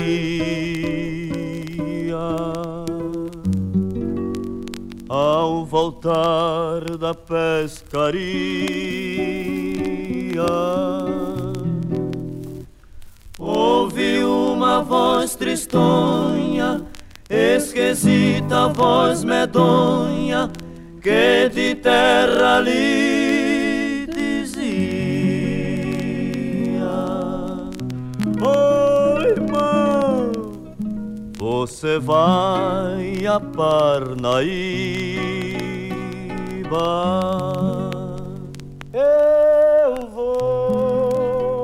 ao 5.09 5.65
voltar 5.65 6.97
da 6.99 7.15
pescaria. 7.15 7.95
Ouvi 13.39 14.25
uma 14.25 14.83
voz 14.83 15.37
tristonha, 15.37 16.83
esquisita 17.31 18.69
voz 18.71 19.23
medonha, 19.23 20.51
que 21.01 21.49
de 21.49 21.77
terra 21.77 22.59
lhe 22.59 23.24
você 31.67 31.99
vai 31.99 33.27
a 33.27 33.41
Parnaíba. 33.41 34.29
Eu 38.93 40.11
vou. 40.11 41.63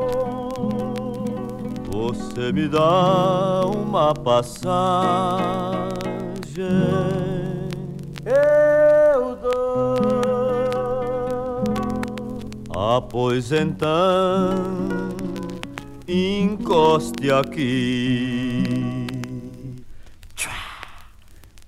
Você 1.92 2.50
me 2.50 2.66
dá 2.66 3.66
uma 3.66 4.14
passagem. 4.14 4.80
Eu 8.24 9.36
dou. 9.36 10.00
Ah, 12.74 13.02
então, 13.52 14.54
encoste 16.08 17.30
aqui. 17.30 18.99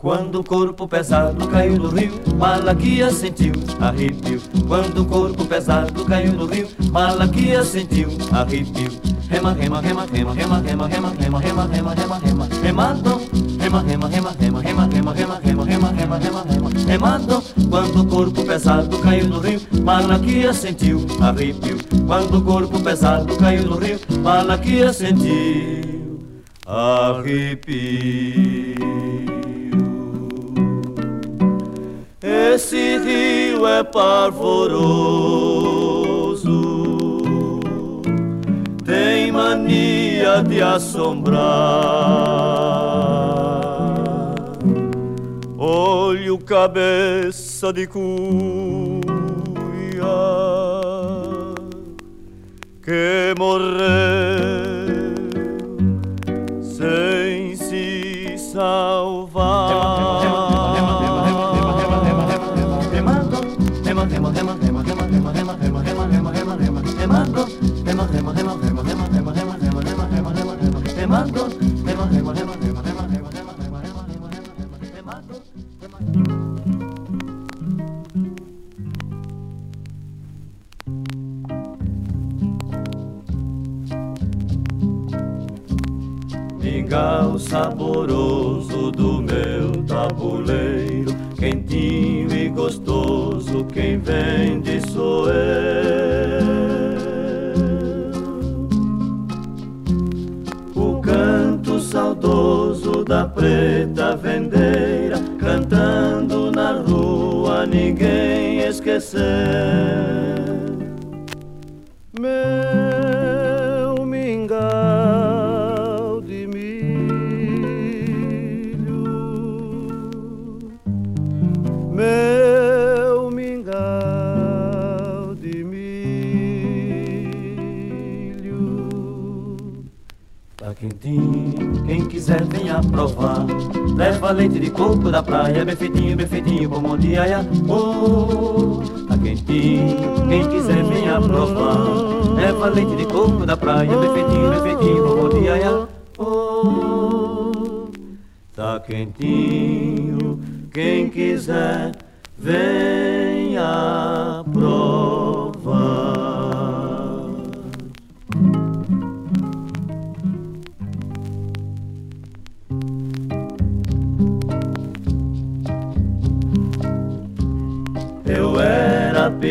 Quando 0.03 0.41
o 0.41 0.45
corpo 0.45 0.89
pesado 0.89 1.47
caiu 1.47 1.77
no 1.77 1.89
rio, 1.89 2.13
Malaquias 2.37 3.15
sentiu 3.15 3.53
arrepio. 3.81 4.43
Quando 4.67 5.03
o 5.03 5.05
corpo 5.07 5.45
pesado 5.45 6.05
caiu 6.05 6.33
no 6.33 6.45
rio, 6.45 6.67
Malaquias 6.91 7.69
sentiu 7.69 8.09
arrepio. 8.33 8.91
Rema, 9.31 9.53
rema, 9.53 9.81
rema, 9.81 10.05
rema, 10.13 10.35
rema, 10.35 10.59
rema, 10.59 10.89
rema, 10.89 11.09
rema, 11.15 11.39
rema, 11.39 11.67
rema, 11.67 11.95
rema, 11.95 12.19
rema, 12.19 12.49
remadão. 12.61 13.21
Rema, 13.61 13.81
rema, 13.81 14.09
rema, 14.09 14.33
rema, 14.33 14.61
rema, 14.61 14.87
rema, 14.87 15.13
rema, 15.15 15.39
rema, 15.41 15.65
rema, 15.65 15.89
rema, 15.93 16.19
rema, 16.19 16.43
rema, 16.51 16.69
remadão. 16.85 17.41
Quando 17.71 18.01
o 18.01 18.07
corpo 18.07 18.45
pesado 18.45 18.99
caiu 18.99 19.29
no 19.29 19.39
rio, 19.39 19.61
Malaquias 19.85 20.57
sentiu 20.57 21.07
arrepio. 21.21 21.79
Quando 22.09 22.39
o 22.39 22.43
corpo 22.43 22.81
pesado 22.81 23.37
caiu 23.37 23.69
no 23.69 23.77
rio, 23.77 24.01
Malaquias 24.21 24.97
sentiu 24.97 26.19
arrepio. 26.67 27.73
Esse 32.25 32.99
rio 32.99 33.67
é 33.67 33.83
parvoroso, 33.83 34.81
tem 38.85 39.33
mania 39.33 40.41
de 40.49 40.63
assombrar. 40.63 41.41
Olho 45.59 46.39
cabeça 46.39 47.73
de 47.73 47.89
cuia 47.89 48.03
que 52.85 53.35
morreu 53.37 54.02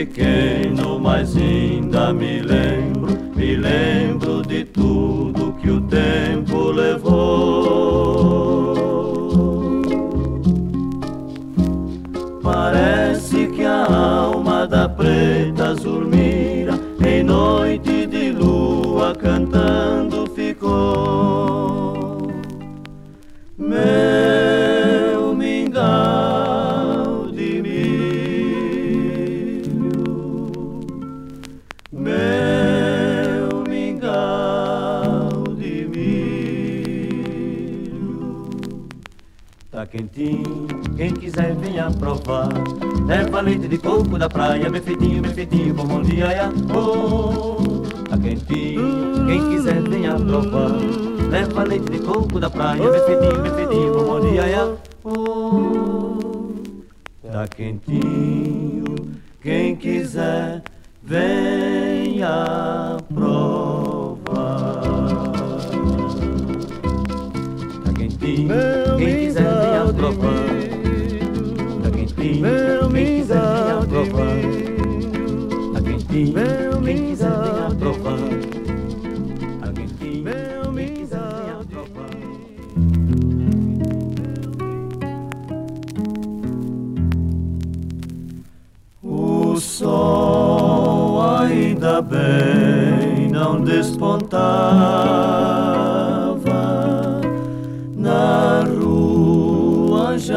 pequeno, 0.06 1.00
mas 1.00 1.36
ainda 1.36 2.12
me 2.12 2.42
lembro, 2.42 3.18
me 3.36 3.56
lembro 3.56 4.42
de 4.42 4.66
tudo 4.66 5.54
que 5.62 5.70
o 5.70 5.80
tempo 5.82 6.51
Leva 43.08 43.42
leite 43.42 43.68
de 43.68 43.78
coco 43.78 44.18
da 44.18 44.30
praia, 44.30 44.70
bem 44.70 44.82
feitinho, 44.82 45.22
bem 45.22 45.34
feitinho, 45.34 45.76
um 45.82 46.02
dia 46.02 46.28
ia. 46.28 46.50
Oh, 46.76 47.82
tá 48.10 48.18
quentinho, 48.18 49.26
quem 49.28 49.50
quiser 49.50 49.82
venha 49.82 50.16
provar. 50.16 50.72
Leva 51.30 51.64
leite 51.64 51.92
de 51.92 52.00
coco 52.00 52.40
da 52.40 52.50
praia, 52.50 52.90
bem 52.90 53.06
feitinho, 53.06 53.42
bem 53.42 53.54
feitinho, 53.54 54.16
um 54.16 54.32
dia 54.32 54.48
ia. 54.48 54.76
Oh, 55.04 56.12
Tá 57.32 57.48
quentinho, 57.48 58.51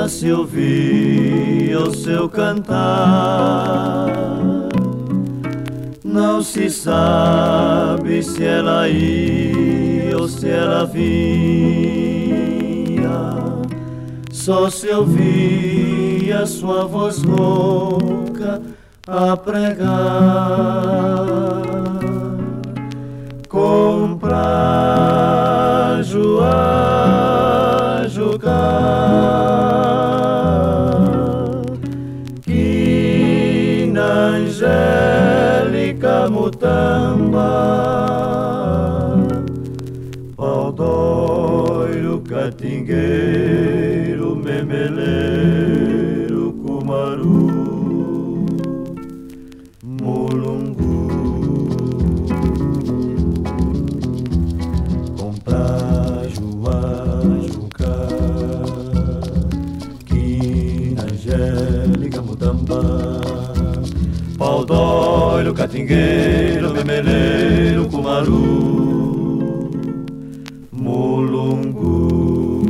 se 0.08 0.30
ouvia 0.32 1.80
o 1.80 1.94
seu 1.94 2.28
cantar. 2.28 4.06
Não 6.02 6.42
se 6.42 6.70
sabe 6.70 8.22
se 8.22 8.44
ela 8.44 8.88
ia 8.88 10.16
ou 10.16 10.28
se 10.28 10.48
ela 10.48 10.84
vinha. 10.84 11.14
Só 14.32 14.70
se 14.70 14.88
ouvia 14.88 16.46
sua 16.46 16.84
voz 16.84 17.22
rouca 17.22 18.60
a 19.06 19.36
pregar, 19.36 19.86
comprar, 23.48 24.42
joar, 26.02 27.13
Catingueiro, 65.84 66.72
memeleiro, 66.72 67.88
cumaru, 67.88 69.70
mulungu. 70.72 72.64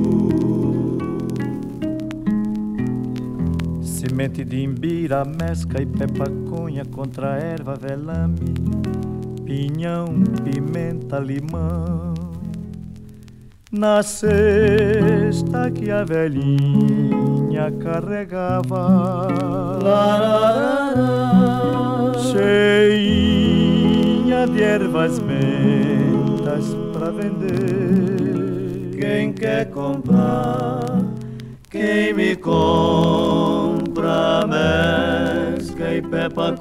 Semente 3.83 4.45
de 4.45 4.65
imbira, 4.65 5.25
mesca 5.25 5.81
e 5.81 5.87
pepaconha 5.87 6.85
contra 6.85 7.39
erva, 7.39 7.77
velame, 7.77 8.53
pinhão, 9.45 10.07
pimenta, 10.43 11.21
limão. 11.21 12.15
Na 13.71 14.03
cesta 14.03 15.71
que 15.71 15.91
a 15.91 16.03
velhinha 16.05 17.71
carregava, 17.81 19.29
cheinha 22.35 23.95
de 24.49 24.62
ervas 24.62 25.20
mentas 25.20 26.76
pra 26.93 27.11
vender. 27.11 28.97
Quem 28.99 29.32
quer 29.32 29.70
comprar, 29.70 31.01
quem 31.70 32.12
me 32.12 32.35
compra 32.35 33.35
mesca 34.49 35.95
e 35.95 36.03
pepaconha, 36.03 36.59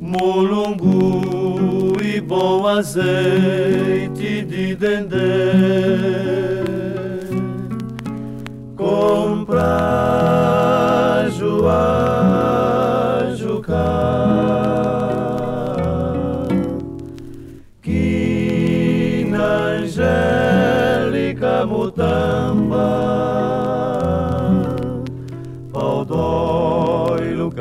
mulungu 0.00 1.96
e 2.02 2.20
bom 2.20 2.66
azeite 2.66 4.42
de 4.42 4.74
dendê. 4.74 5.16
Comprar 8.76 9.35
joá, 11.30 13.32
jucar, 13.36 13.76
que 17.80 19.24
na 19.30 19.78
angélica 19.78 21.64
mutamba, 21.64 22.90
pau 25.72 26.04
catingueiro, 26.04 27.52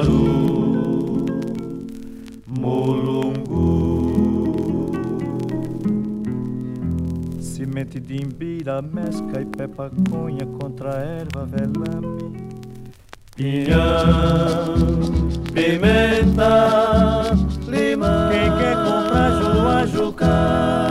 cumaru, 0.00 1.26
mulungu. 2.46 4.00
Semente 7.40 8.00
de 8.00 8.22
imbira, 8.22 8.80
mesca 8.82 9.40
e 9.40 9.44
pepaconha 9.44 10.46
contra 10.58 10.90
erva, 10.90 11.46
velame. 11.46 12.50
Pinhão, 13.36 14.74
pimenta, 15.52 17.32
limão. 17.66 18.30
Quem 18.30 18.50
quer 18.58 18.76
comprar 18.76 19.86
jucar. 19.86 20.89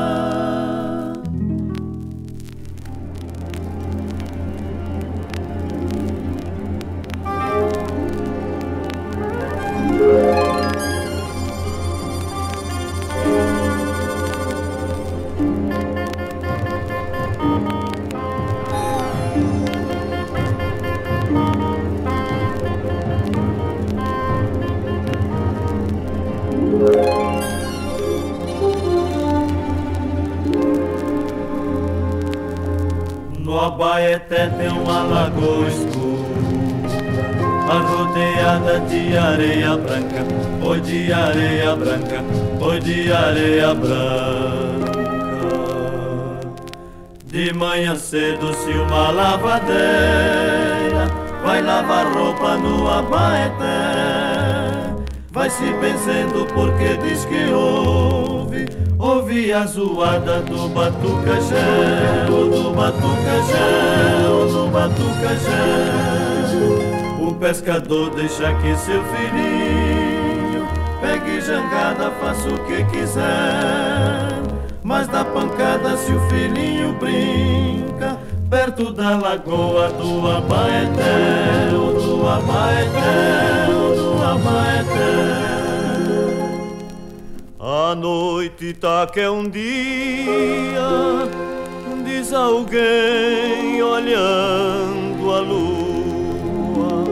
No 34.09 34.15
Abaeté 34.15 34.47
tem 34.47 34.69
uma 34.69 35.03
lagoa 35.03 35.67
escura, 35.67 36.25
arrodeada 37.69 38.79
de 38.79 39.15
areia 39.15 39.77
branca, 39.77 40.25
oi 40.65 40.81
de 40.81 41.13
areia 41.13 41.75
branca, 41.75 42.23
oi 42.59 42.79
de 42.79 43.13
areia 43.13 43.75
branca. 43.75 44.89
De 47.23 47.53
manhã 47.53 47.95
cedo 47.95 48.51
se 48.51 48.71
uma 48.71 49.11
lavadeira 49.11 49.77
vai 51.45 51.61
lavar 51.61 52.11
roupa 52.11 52.57
no 52.57 52.89
Abaeté, 52.89 53.61
vai 55.29 55.51
se 55.51 55.71
benzendo 55.73 56.47
porque 56.47 56.97
diz 56.97 57.25
que 57.25 57.53
ouve 57.53 58.88
Ouvi 58.99 59.53
a 59.53 59.65
zoada 59.65 60.41
do 60.41 60.67
batucajé, 60.67 62.25
o 62.27 62.49
do 62.49 62.71
batucajé, 62.73 64.27
o 64.27 64.45
do 64.45 64.67
batucajé. 64.69 65.61
O 67.17 67.33
pescador 67.35 68.09
deixa 68.09 68.53
que 68.55 68.75
seu 68.75 69.01
filhinho 69.05 70.67
pegue 70.99 71.39
jangada, 71.39 72.11
faça 72.19 72.49
o 72.49 72.59
que 72.65 72.83
quiser. 72.91 73.23
Mas 74.83 75.07
dá 75.07 75.23
pancada 75.23 75.95
se 75.95 76.11
o 76.11 76.19
filhinho 76.27 76.91
brinca 76.99 78.17
perto 78.49 78.91
da 78.91 79.15
lagoa 79.15 79.93
do 79.93 80.29
Abaeté, 80.29 81.69
do 81.71 82.27
Abaeté, 82.27 83.65
do 83.95 84.21
Abaeté. 84.25 85.58
A 87.89 87.95
noite 87.95 88.73
tá 88.75 89.07
que 89.07 89.19
é 89.19 89.31
um 89.31 89.49
dia, 89.49 91.27
diz 92.05 92.31
alguém 92.31 93.81
olhando 93.81 95.31
a 95.33 95.39
lua. 95.39 97.03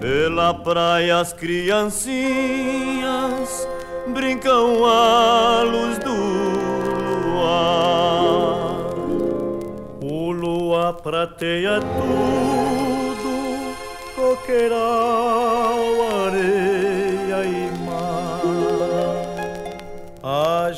Pela 0.00 0.54
praia 0.54 1.18
as 1.18 1.32
criancinhas 1.32 2.06
brincam 4.14 4.84
à 4.84 5.62
luz 5.62 5.98
do 5.98 6.14
mar. 7.34 8.94
O 10.00 10.30
lua 10.30 10.92
prateia 10.92 11.80
tudo, 11.80 13.34
coqueiral, 14.14 15.80
areia 16.26 16.59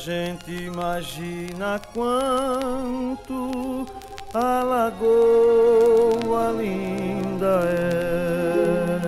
gente 0.05 0.51
imagina 0.51 1.81
quanto 1.95 3.87
a 4.35 4.63
lagoa 4.65 6.51
linda 6.59 7.61
é. 7.69 8.99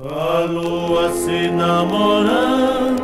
A 0.00 0.44
lua 0.46 1.12
se 1.12 1.50
namorando 1.50 2.96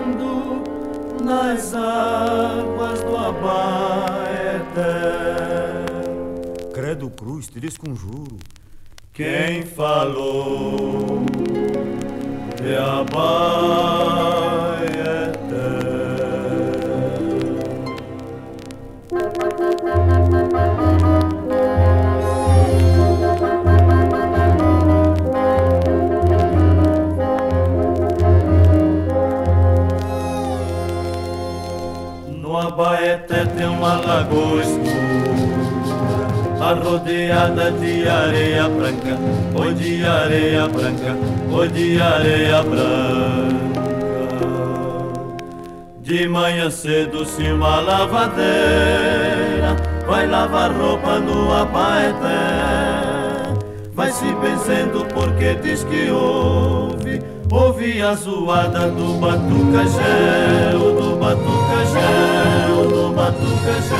nas 1.22 1.75
águas 1.75 3.03
do 3.03 3.16
Abaeté. 3.18 4.72
Credo 6.72 7.11
cruz, 7.11 7.49
te 7.49 7.61
desconjuro. 7.61 8.39
Quem 9.12 9.62
falou 9.62 11.27
de 12.57 12.77
Abaeté? 12.77 14.34
Abaeté 32.75 33.45
tem 33.57 33.68
uma 33.68 33.95
lagoa 34.01 34.61
escura 34.61 34.91
Arrodeada 36.61 37.70
de 37.70 38.09
areia 38.09 38.68
branca 38.68 39.16
Oi 39.55 39.75
de 39.75 40.05
areia 40.05 40.66
branca 40.66 41.16
Oi 41.53 41.68
de 41.68 42.03
areia 42.03 42.64
branca. 42.64 43.55
De 46.01 46.27
manhã 46.27 46.68
cedo 46.68 47.25
se 47.25 47.45
uma 47.45 47.79
lavadeira 47.79 48.45
Vai 50.05 50.27
lavar 50.27 50.72
roupa 50.72 51.20
no 51.20 51.55
Abaeté 51.55 52.18
Vai 53.93 54.11
se 54.11 54.35
benzendo 54.43 55.07
porque 55.14 55.55
diz 55.62 55.85
que 55.85 56.11
ouve 56.11 57.22
Ouve 57.53 58.03
a 58.03 58.14
zoada 58.14 58.91
do 58.91 59.20
batucajé 59.20 60.72
Do 60.72 61.04
batucajé, 61.37 62.66
do 62.89 63.12
batucajé 63.12 63.97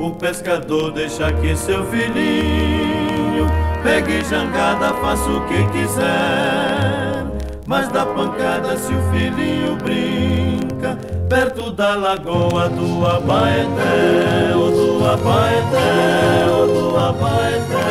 O 0.00 0.10
pescador 0.10 0.92
deixa 0.92 1.32
que 1.32 1.56
seu 1.56 1.84
filhinho 1.86 3.46
Pegue 3.82 4.24
jangada, 4.24 4.94
faça 4.94 5.28
o 5.28 5.46
que 5.46 5.62
quiser. 5.68 7.26
Mas 7.66 7.88
dá 7.88 8.06
pancada 8.06 8.76
se 8.76 8.92
o 8.92 9.12
filhinho 9.12 9.76
brinca 9.76 10.98
Perto 11.28 11.70
da 11.70 11.94
lagoa 11.94 12.68
do 12.68 13.06
Abaeté 13.06 14.54
Ou 14.54 14.70
do 14.70 15.06
Abaeté, 15.06 16.46
ou 16.50 16.66
do 16.66 16.96
Abaeté 16.98 17.84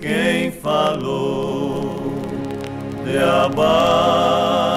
Quem 0.00 0.50
falou 0.50 2.12
de 3.04 3.18
Abaeté 3.18 4.67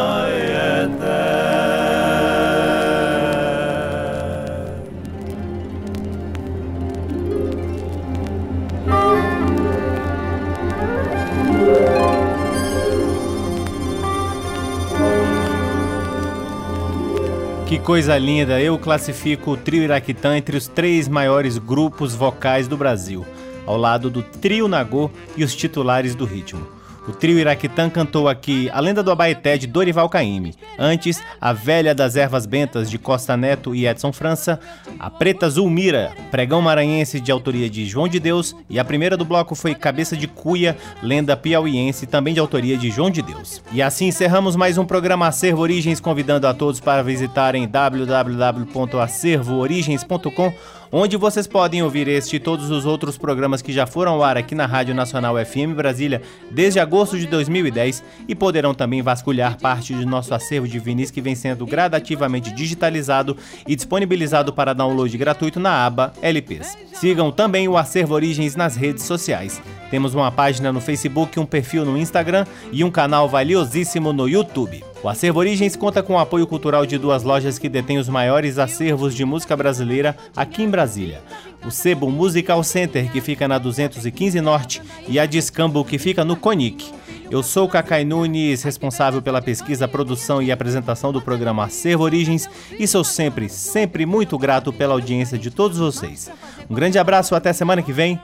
Que 17.72 17.80
coisa 17.80 18.18
linda! 18.18 18.60
Eu 18.60 18.78
classifico 18.78 19.52
o 19.52 19.56
trio 19.56 19.84
Iraquitã 19.84 20.36
entre 20.36 20.58
os 20.58 20.68
três 20.68 21.08
maiores 21.08 21.58
grupos 21.58 22.14
vocais 22.14 22.68
do 22.68 22.76
Brasil, 22.76 23.26
ao 23.66 23.78
lado 23.78 24.10
do 24.10 24.22
trio 24.22 24.68
Nagô 24.68 25.10
e 25.38 25.44
os 25.46 25.56
titulares 25.56 26.14
do 26.14 26.26
ritmo. 26.26 26.68
O 27.08 27.12
trio 27.12 27.40
Iraquitã 27.40 27.90
cantou 27.90 28.30
aqui 28.30 28.70
A 28.72 28.80
Lenda 28.80 29.02
do 29.02 29.10
Abaeté 29.10 29.58
de 29.58 29.66
Dorival 29.66 30.08
Caymmi. 30.08 30.54
Antes, 30.78 31.20
A 31.40 31.52
Velha 31.52 31.96
das 31.96 32.16
Ervas 32.16 32.46
Bentas 32.46 32.92
de 32.92 33.00
Costa 33.00 33.36
Neto 33.36 33.74
e 33.74 33.88
Edson 33.88 34.14
França. 34.14 34.60
A 35.00 35.10
Preta 35.10 35.50
Zulmira, 35.50 36.12
Pregão 36.30 36.62
Maranhense 36.62 37.20
de 37.20 37.32
autoria 37.32 37.68
de 37.68 37.88
João 37.88 38.08
de 38.08 38.20
Deus. 38.20 38.56
E 38.70 38.78
a 38.78 38.86
primeira 38.86 39.18
do 39.18 39.26
bloco 39.26 39.56
foi 39.56 39.74
Cabeça 39.74 40.16
de 40.16 40.28
Cuia, 40.28 40.78
Lenda 41.02 41.36
Piauiense, 41.36 42.06
também 42.06 42.36
de 42.36 42.40
autoria 42.40 42.78
de 42.78 42.92
João 42.92 43.10
de 43.10 43.24
Deus. 43.24 43.64
E 43.72 43.82
assim 43.82 44.06
encerramos 44.08 44.56
mais 44.56 44.78
um 44.78 44.86
programa 44.86 45.26
Acervo 45.28 45.64
Origens, 45.64 46.00
convidando 46.00 46.46
a 46.46 46.54
todos 46.54 46.80
para 46.80 47.02
visitarem 47.02 47.68
www.acervoorigens.com 47.68 50.54
onde 50.92 51.16
vocês 51.16 51.48
podem 51.48 51.82
ouvir 51.82 52.08
este 52.08 52.36
e 52.36 52.40
todos 52.40 52.70
os 52.70 52.86
outros 52.86 53.18
programas 53.18 53.62
que 53.62 53.72
já 53.72 53.88
foram 53.88 54.14
ao 54.14 54.24
ar 54.24 54.38
aqui 54.38 54.54
na 54.54 54.66
Rádio 54.66 54.94
Nacional 54.94 55.36
FM 55.44 55.74
Brasília 55.76 56.22
desde 56.50 56.80
agosto 56.80 57.18
de 57.18 57.26
2010 57.28 58.04
e 58.28 58.36
poderão 58.36 58.74
também 58.74 59.02
vasculhar 59.02 59.58
parte 59.58 59.94
de 59.94 60.06
nosso 60.06 60.34
acervo 60.34 60.68
de 60.68 60.80
vinis 60.80 61.10
que 61.10 61.22
vem 61.22 61.36
sendo 61.36 61.66
gradativamente 61.66 62.52
digitalizado 62.52 63.38
e 63.66 63.76
disponibilizado 63.76 64.52
para 64.52 64.74
download 64.74 65.18
gratuito 65.18 65.60
na 65.60 65.86
aba 65.86 66.14
LPs. 66.22 66.78
Sigam 66.94 67.32
também 67.32 67.68
o 67.68 67.78
Acervo 67.78 68.14
Origens 68.14 68.56
nas 68.56 68.76
redes 68.76 69.04
sociais. 69.04 69.62
Temos 69.90 70.14
uma 70.14 70.32
página 70.32 70.72
no 70.72 70.82
Facebook, 70.82 71.40
um 71.40 71.46
perfil 71.46 71.86
no 71.86 71.98
Instagram 71.98 72.46
e 72.72 72.84
um 72.84 72.92
canal 72.92 73.28
valiosíssimo 73.28 74.14
no 74.14 74.28
YouTube. 74.28 74.91
O 75.04 75.10
Acervo 75.10 75.40
Origens 75.40 75.76
conta 75.76 76.04
com 76.04 76.14
o 76.14 76.20
apoio 76.20 76.46
cultural 76.46 76.86
de 76.86 76.96
duas 76.98 77.24
lojas 77.24 77.58
que 77.58 77.68
detêm 77.68 77.98
os 77.98 78.08
maiores 78.08 78.60
acervos 78.60 79.16
de 79.16 79.26
música 79.26 79.58
brasileira 79.58 80.16
aqui 80.36 80.62
em 80.62 80.70
Brasília. 80.70 81.24
O 81.66 81.72
Sebo 81.72 82.12
Musical 82.12 82.64
Center, 82.64 83.12
que 83.12 83.20
fica 83.20 83.48
na 83.48 83.58
215 83.58 84.40
Norte, 84.42 84.82
e 85.08 85.20
a 85.20 85.26
Discambo, 85.26 85.84
que 85.84 85.98
fica 85.98 86.24
no 86.24 86.36
Conic. 86.36 86.92
Eu 87.32 87.42
sou 87.42 87.68
Cacai 87.68 88.04
Nunes, 88.04 88.62
responsável 88.62 89.22
pela 89.22 89.42
pesquisa, 89.42 89.88
produção 89.88 90.42
e 90.42 90.52
apresentação 90.52 91.12
do 91.12 91.22
programa 91.22 91.66
Acervo 91.66 92.04
Origens, 92.04 92.48
e 92.78 92.86
sou 92.86 93.04
sempre, 93.04 93.50
sempre 93.50 94.06
muito 94.06 94.38
grato 94.38 94.72
pela 94.72 94.94
audiência 94.94 95.38
de 95.38 95.50
todos 95.50 95.80
vocês. 95.80 96.30
Um 96.70 96.76
grande 96.76 97.00
abraço, 97.00 97.34
até 97.34 97.52
semana 97.54 97.82
que 97.82 97.94
vem. 97.94 98.20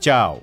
Tchau. 0.00 0.42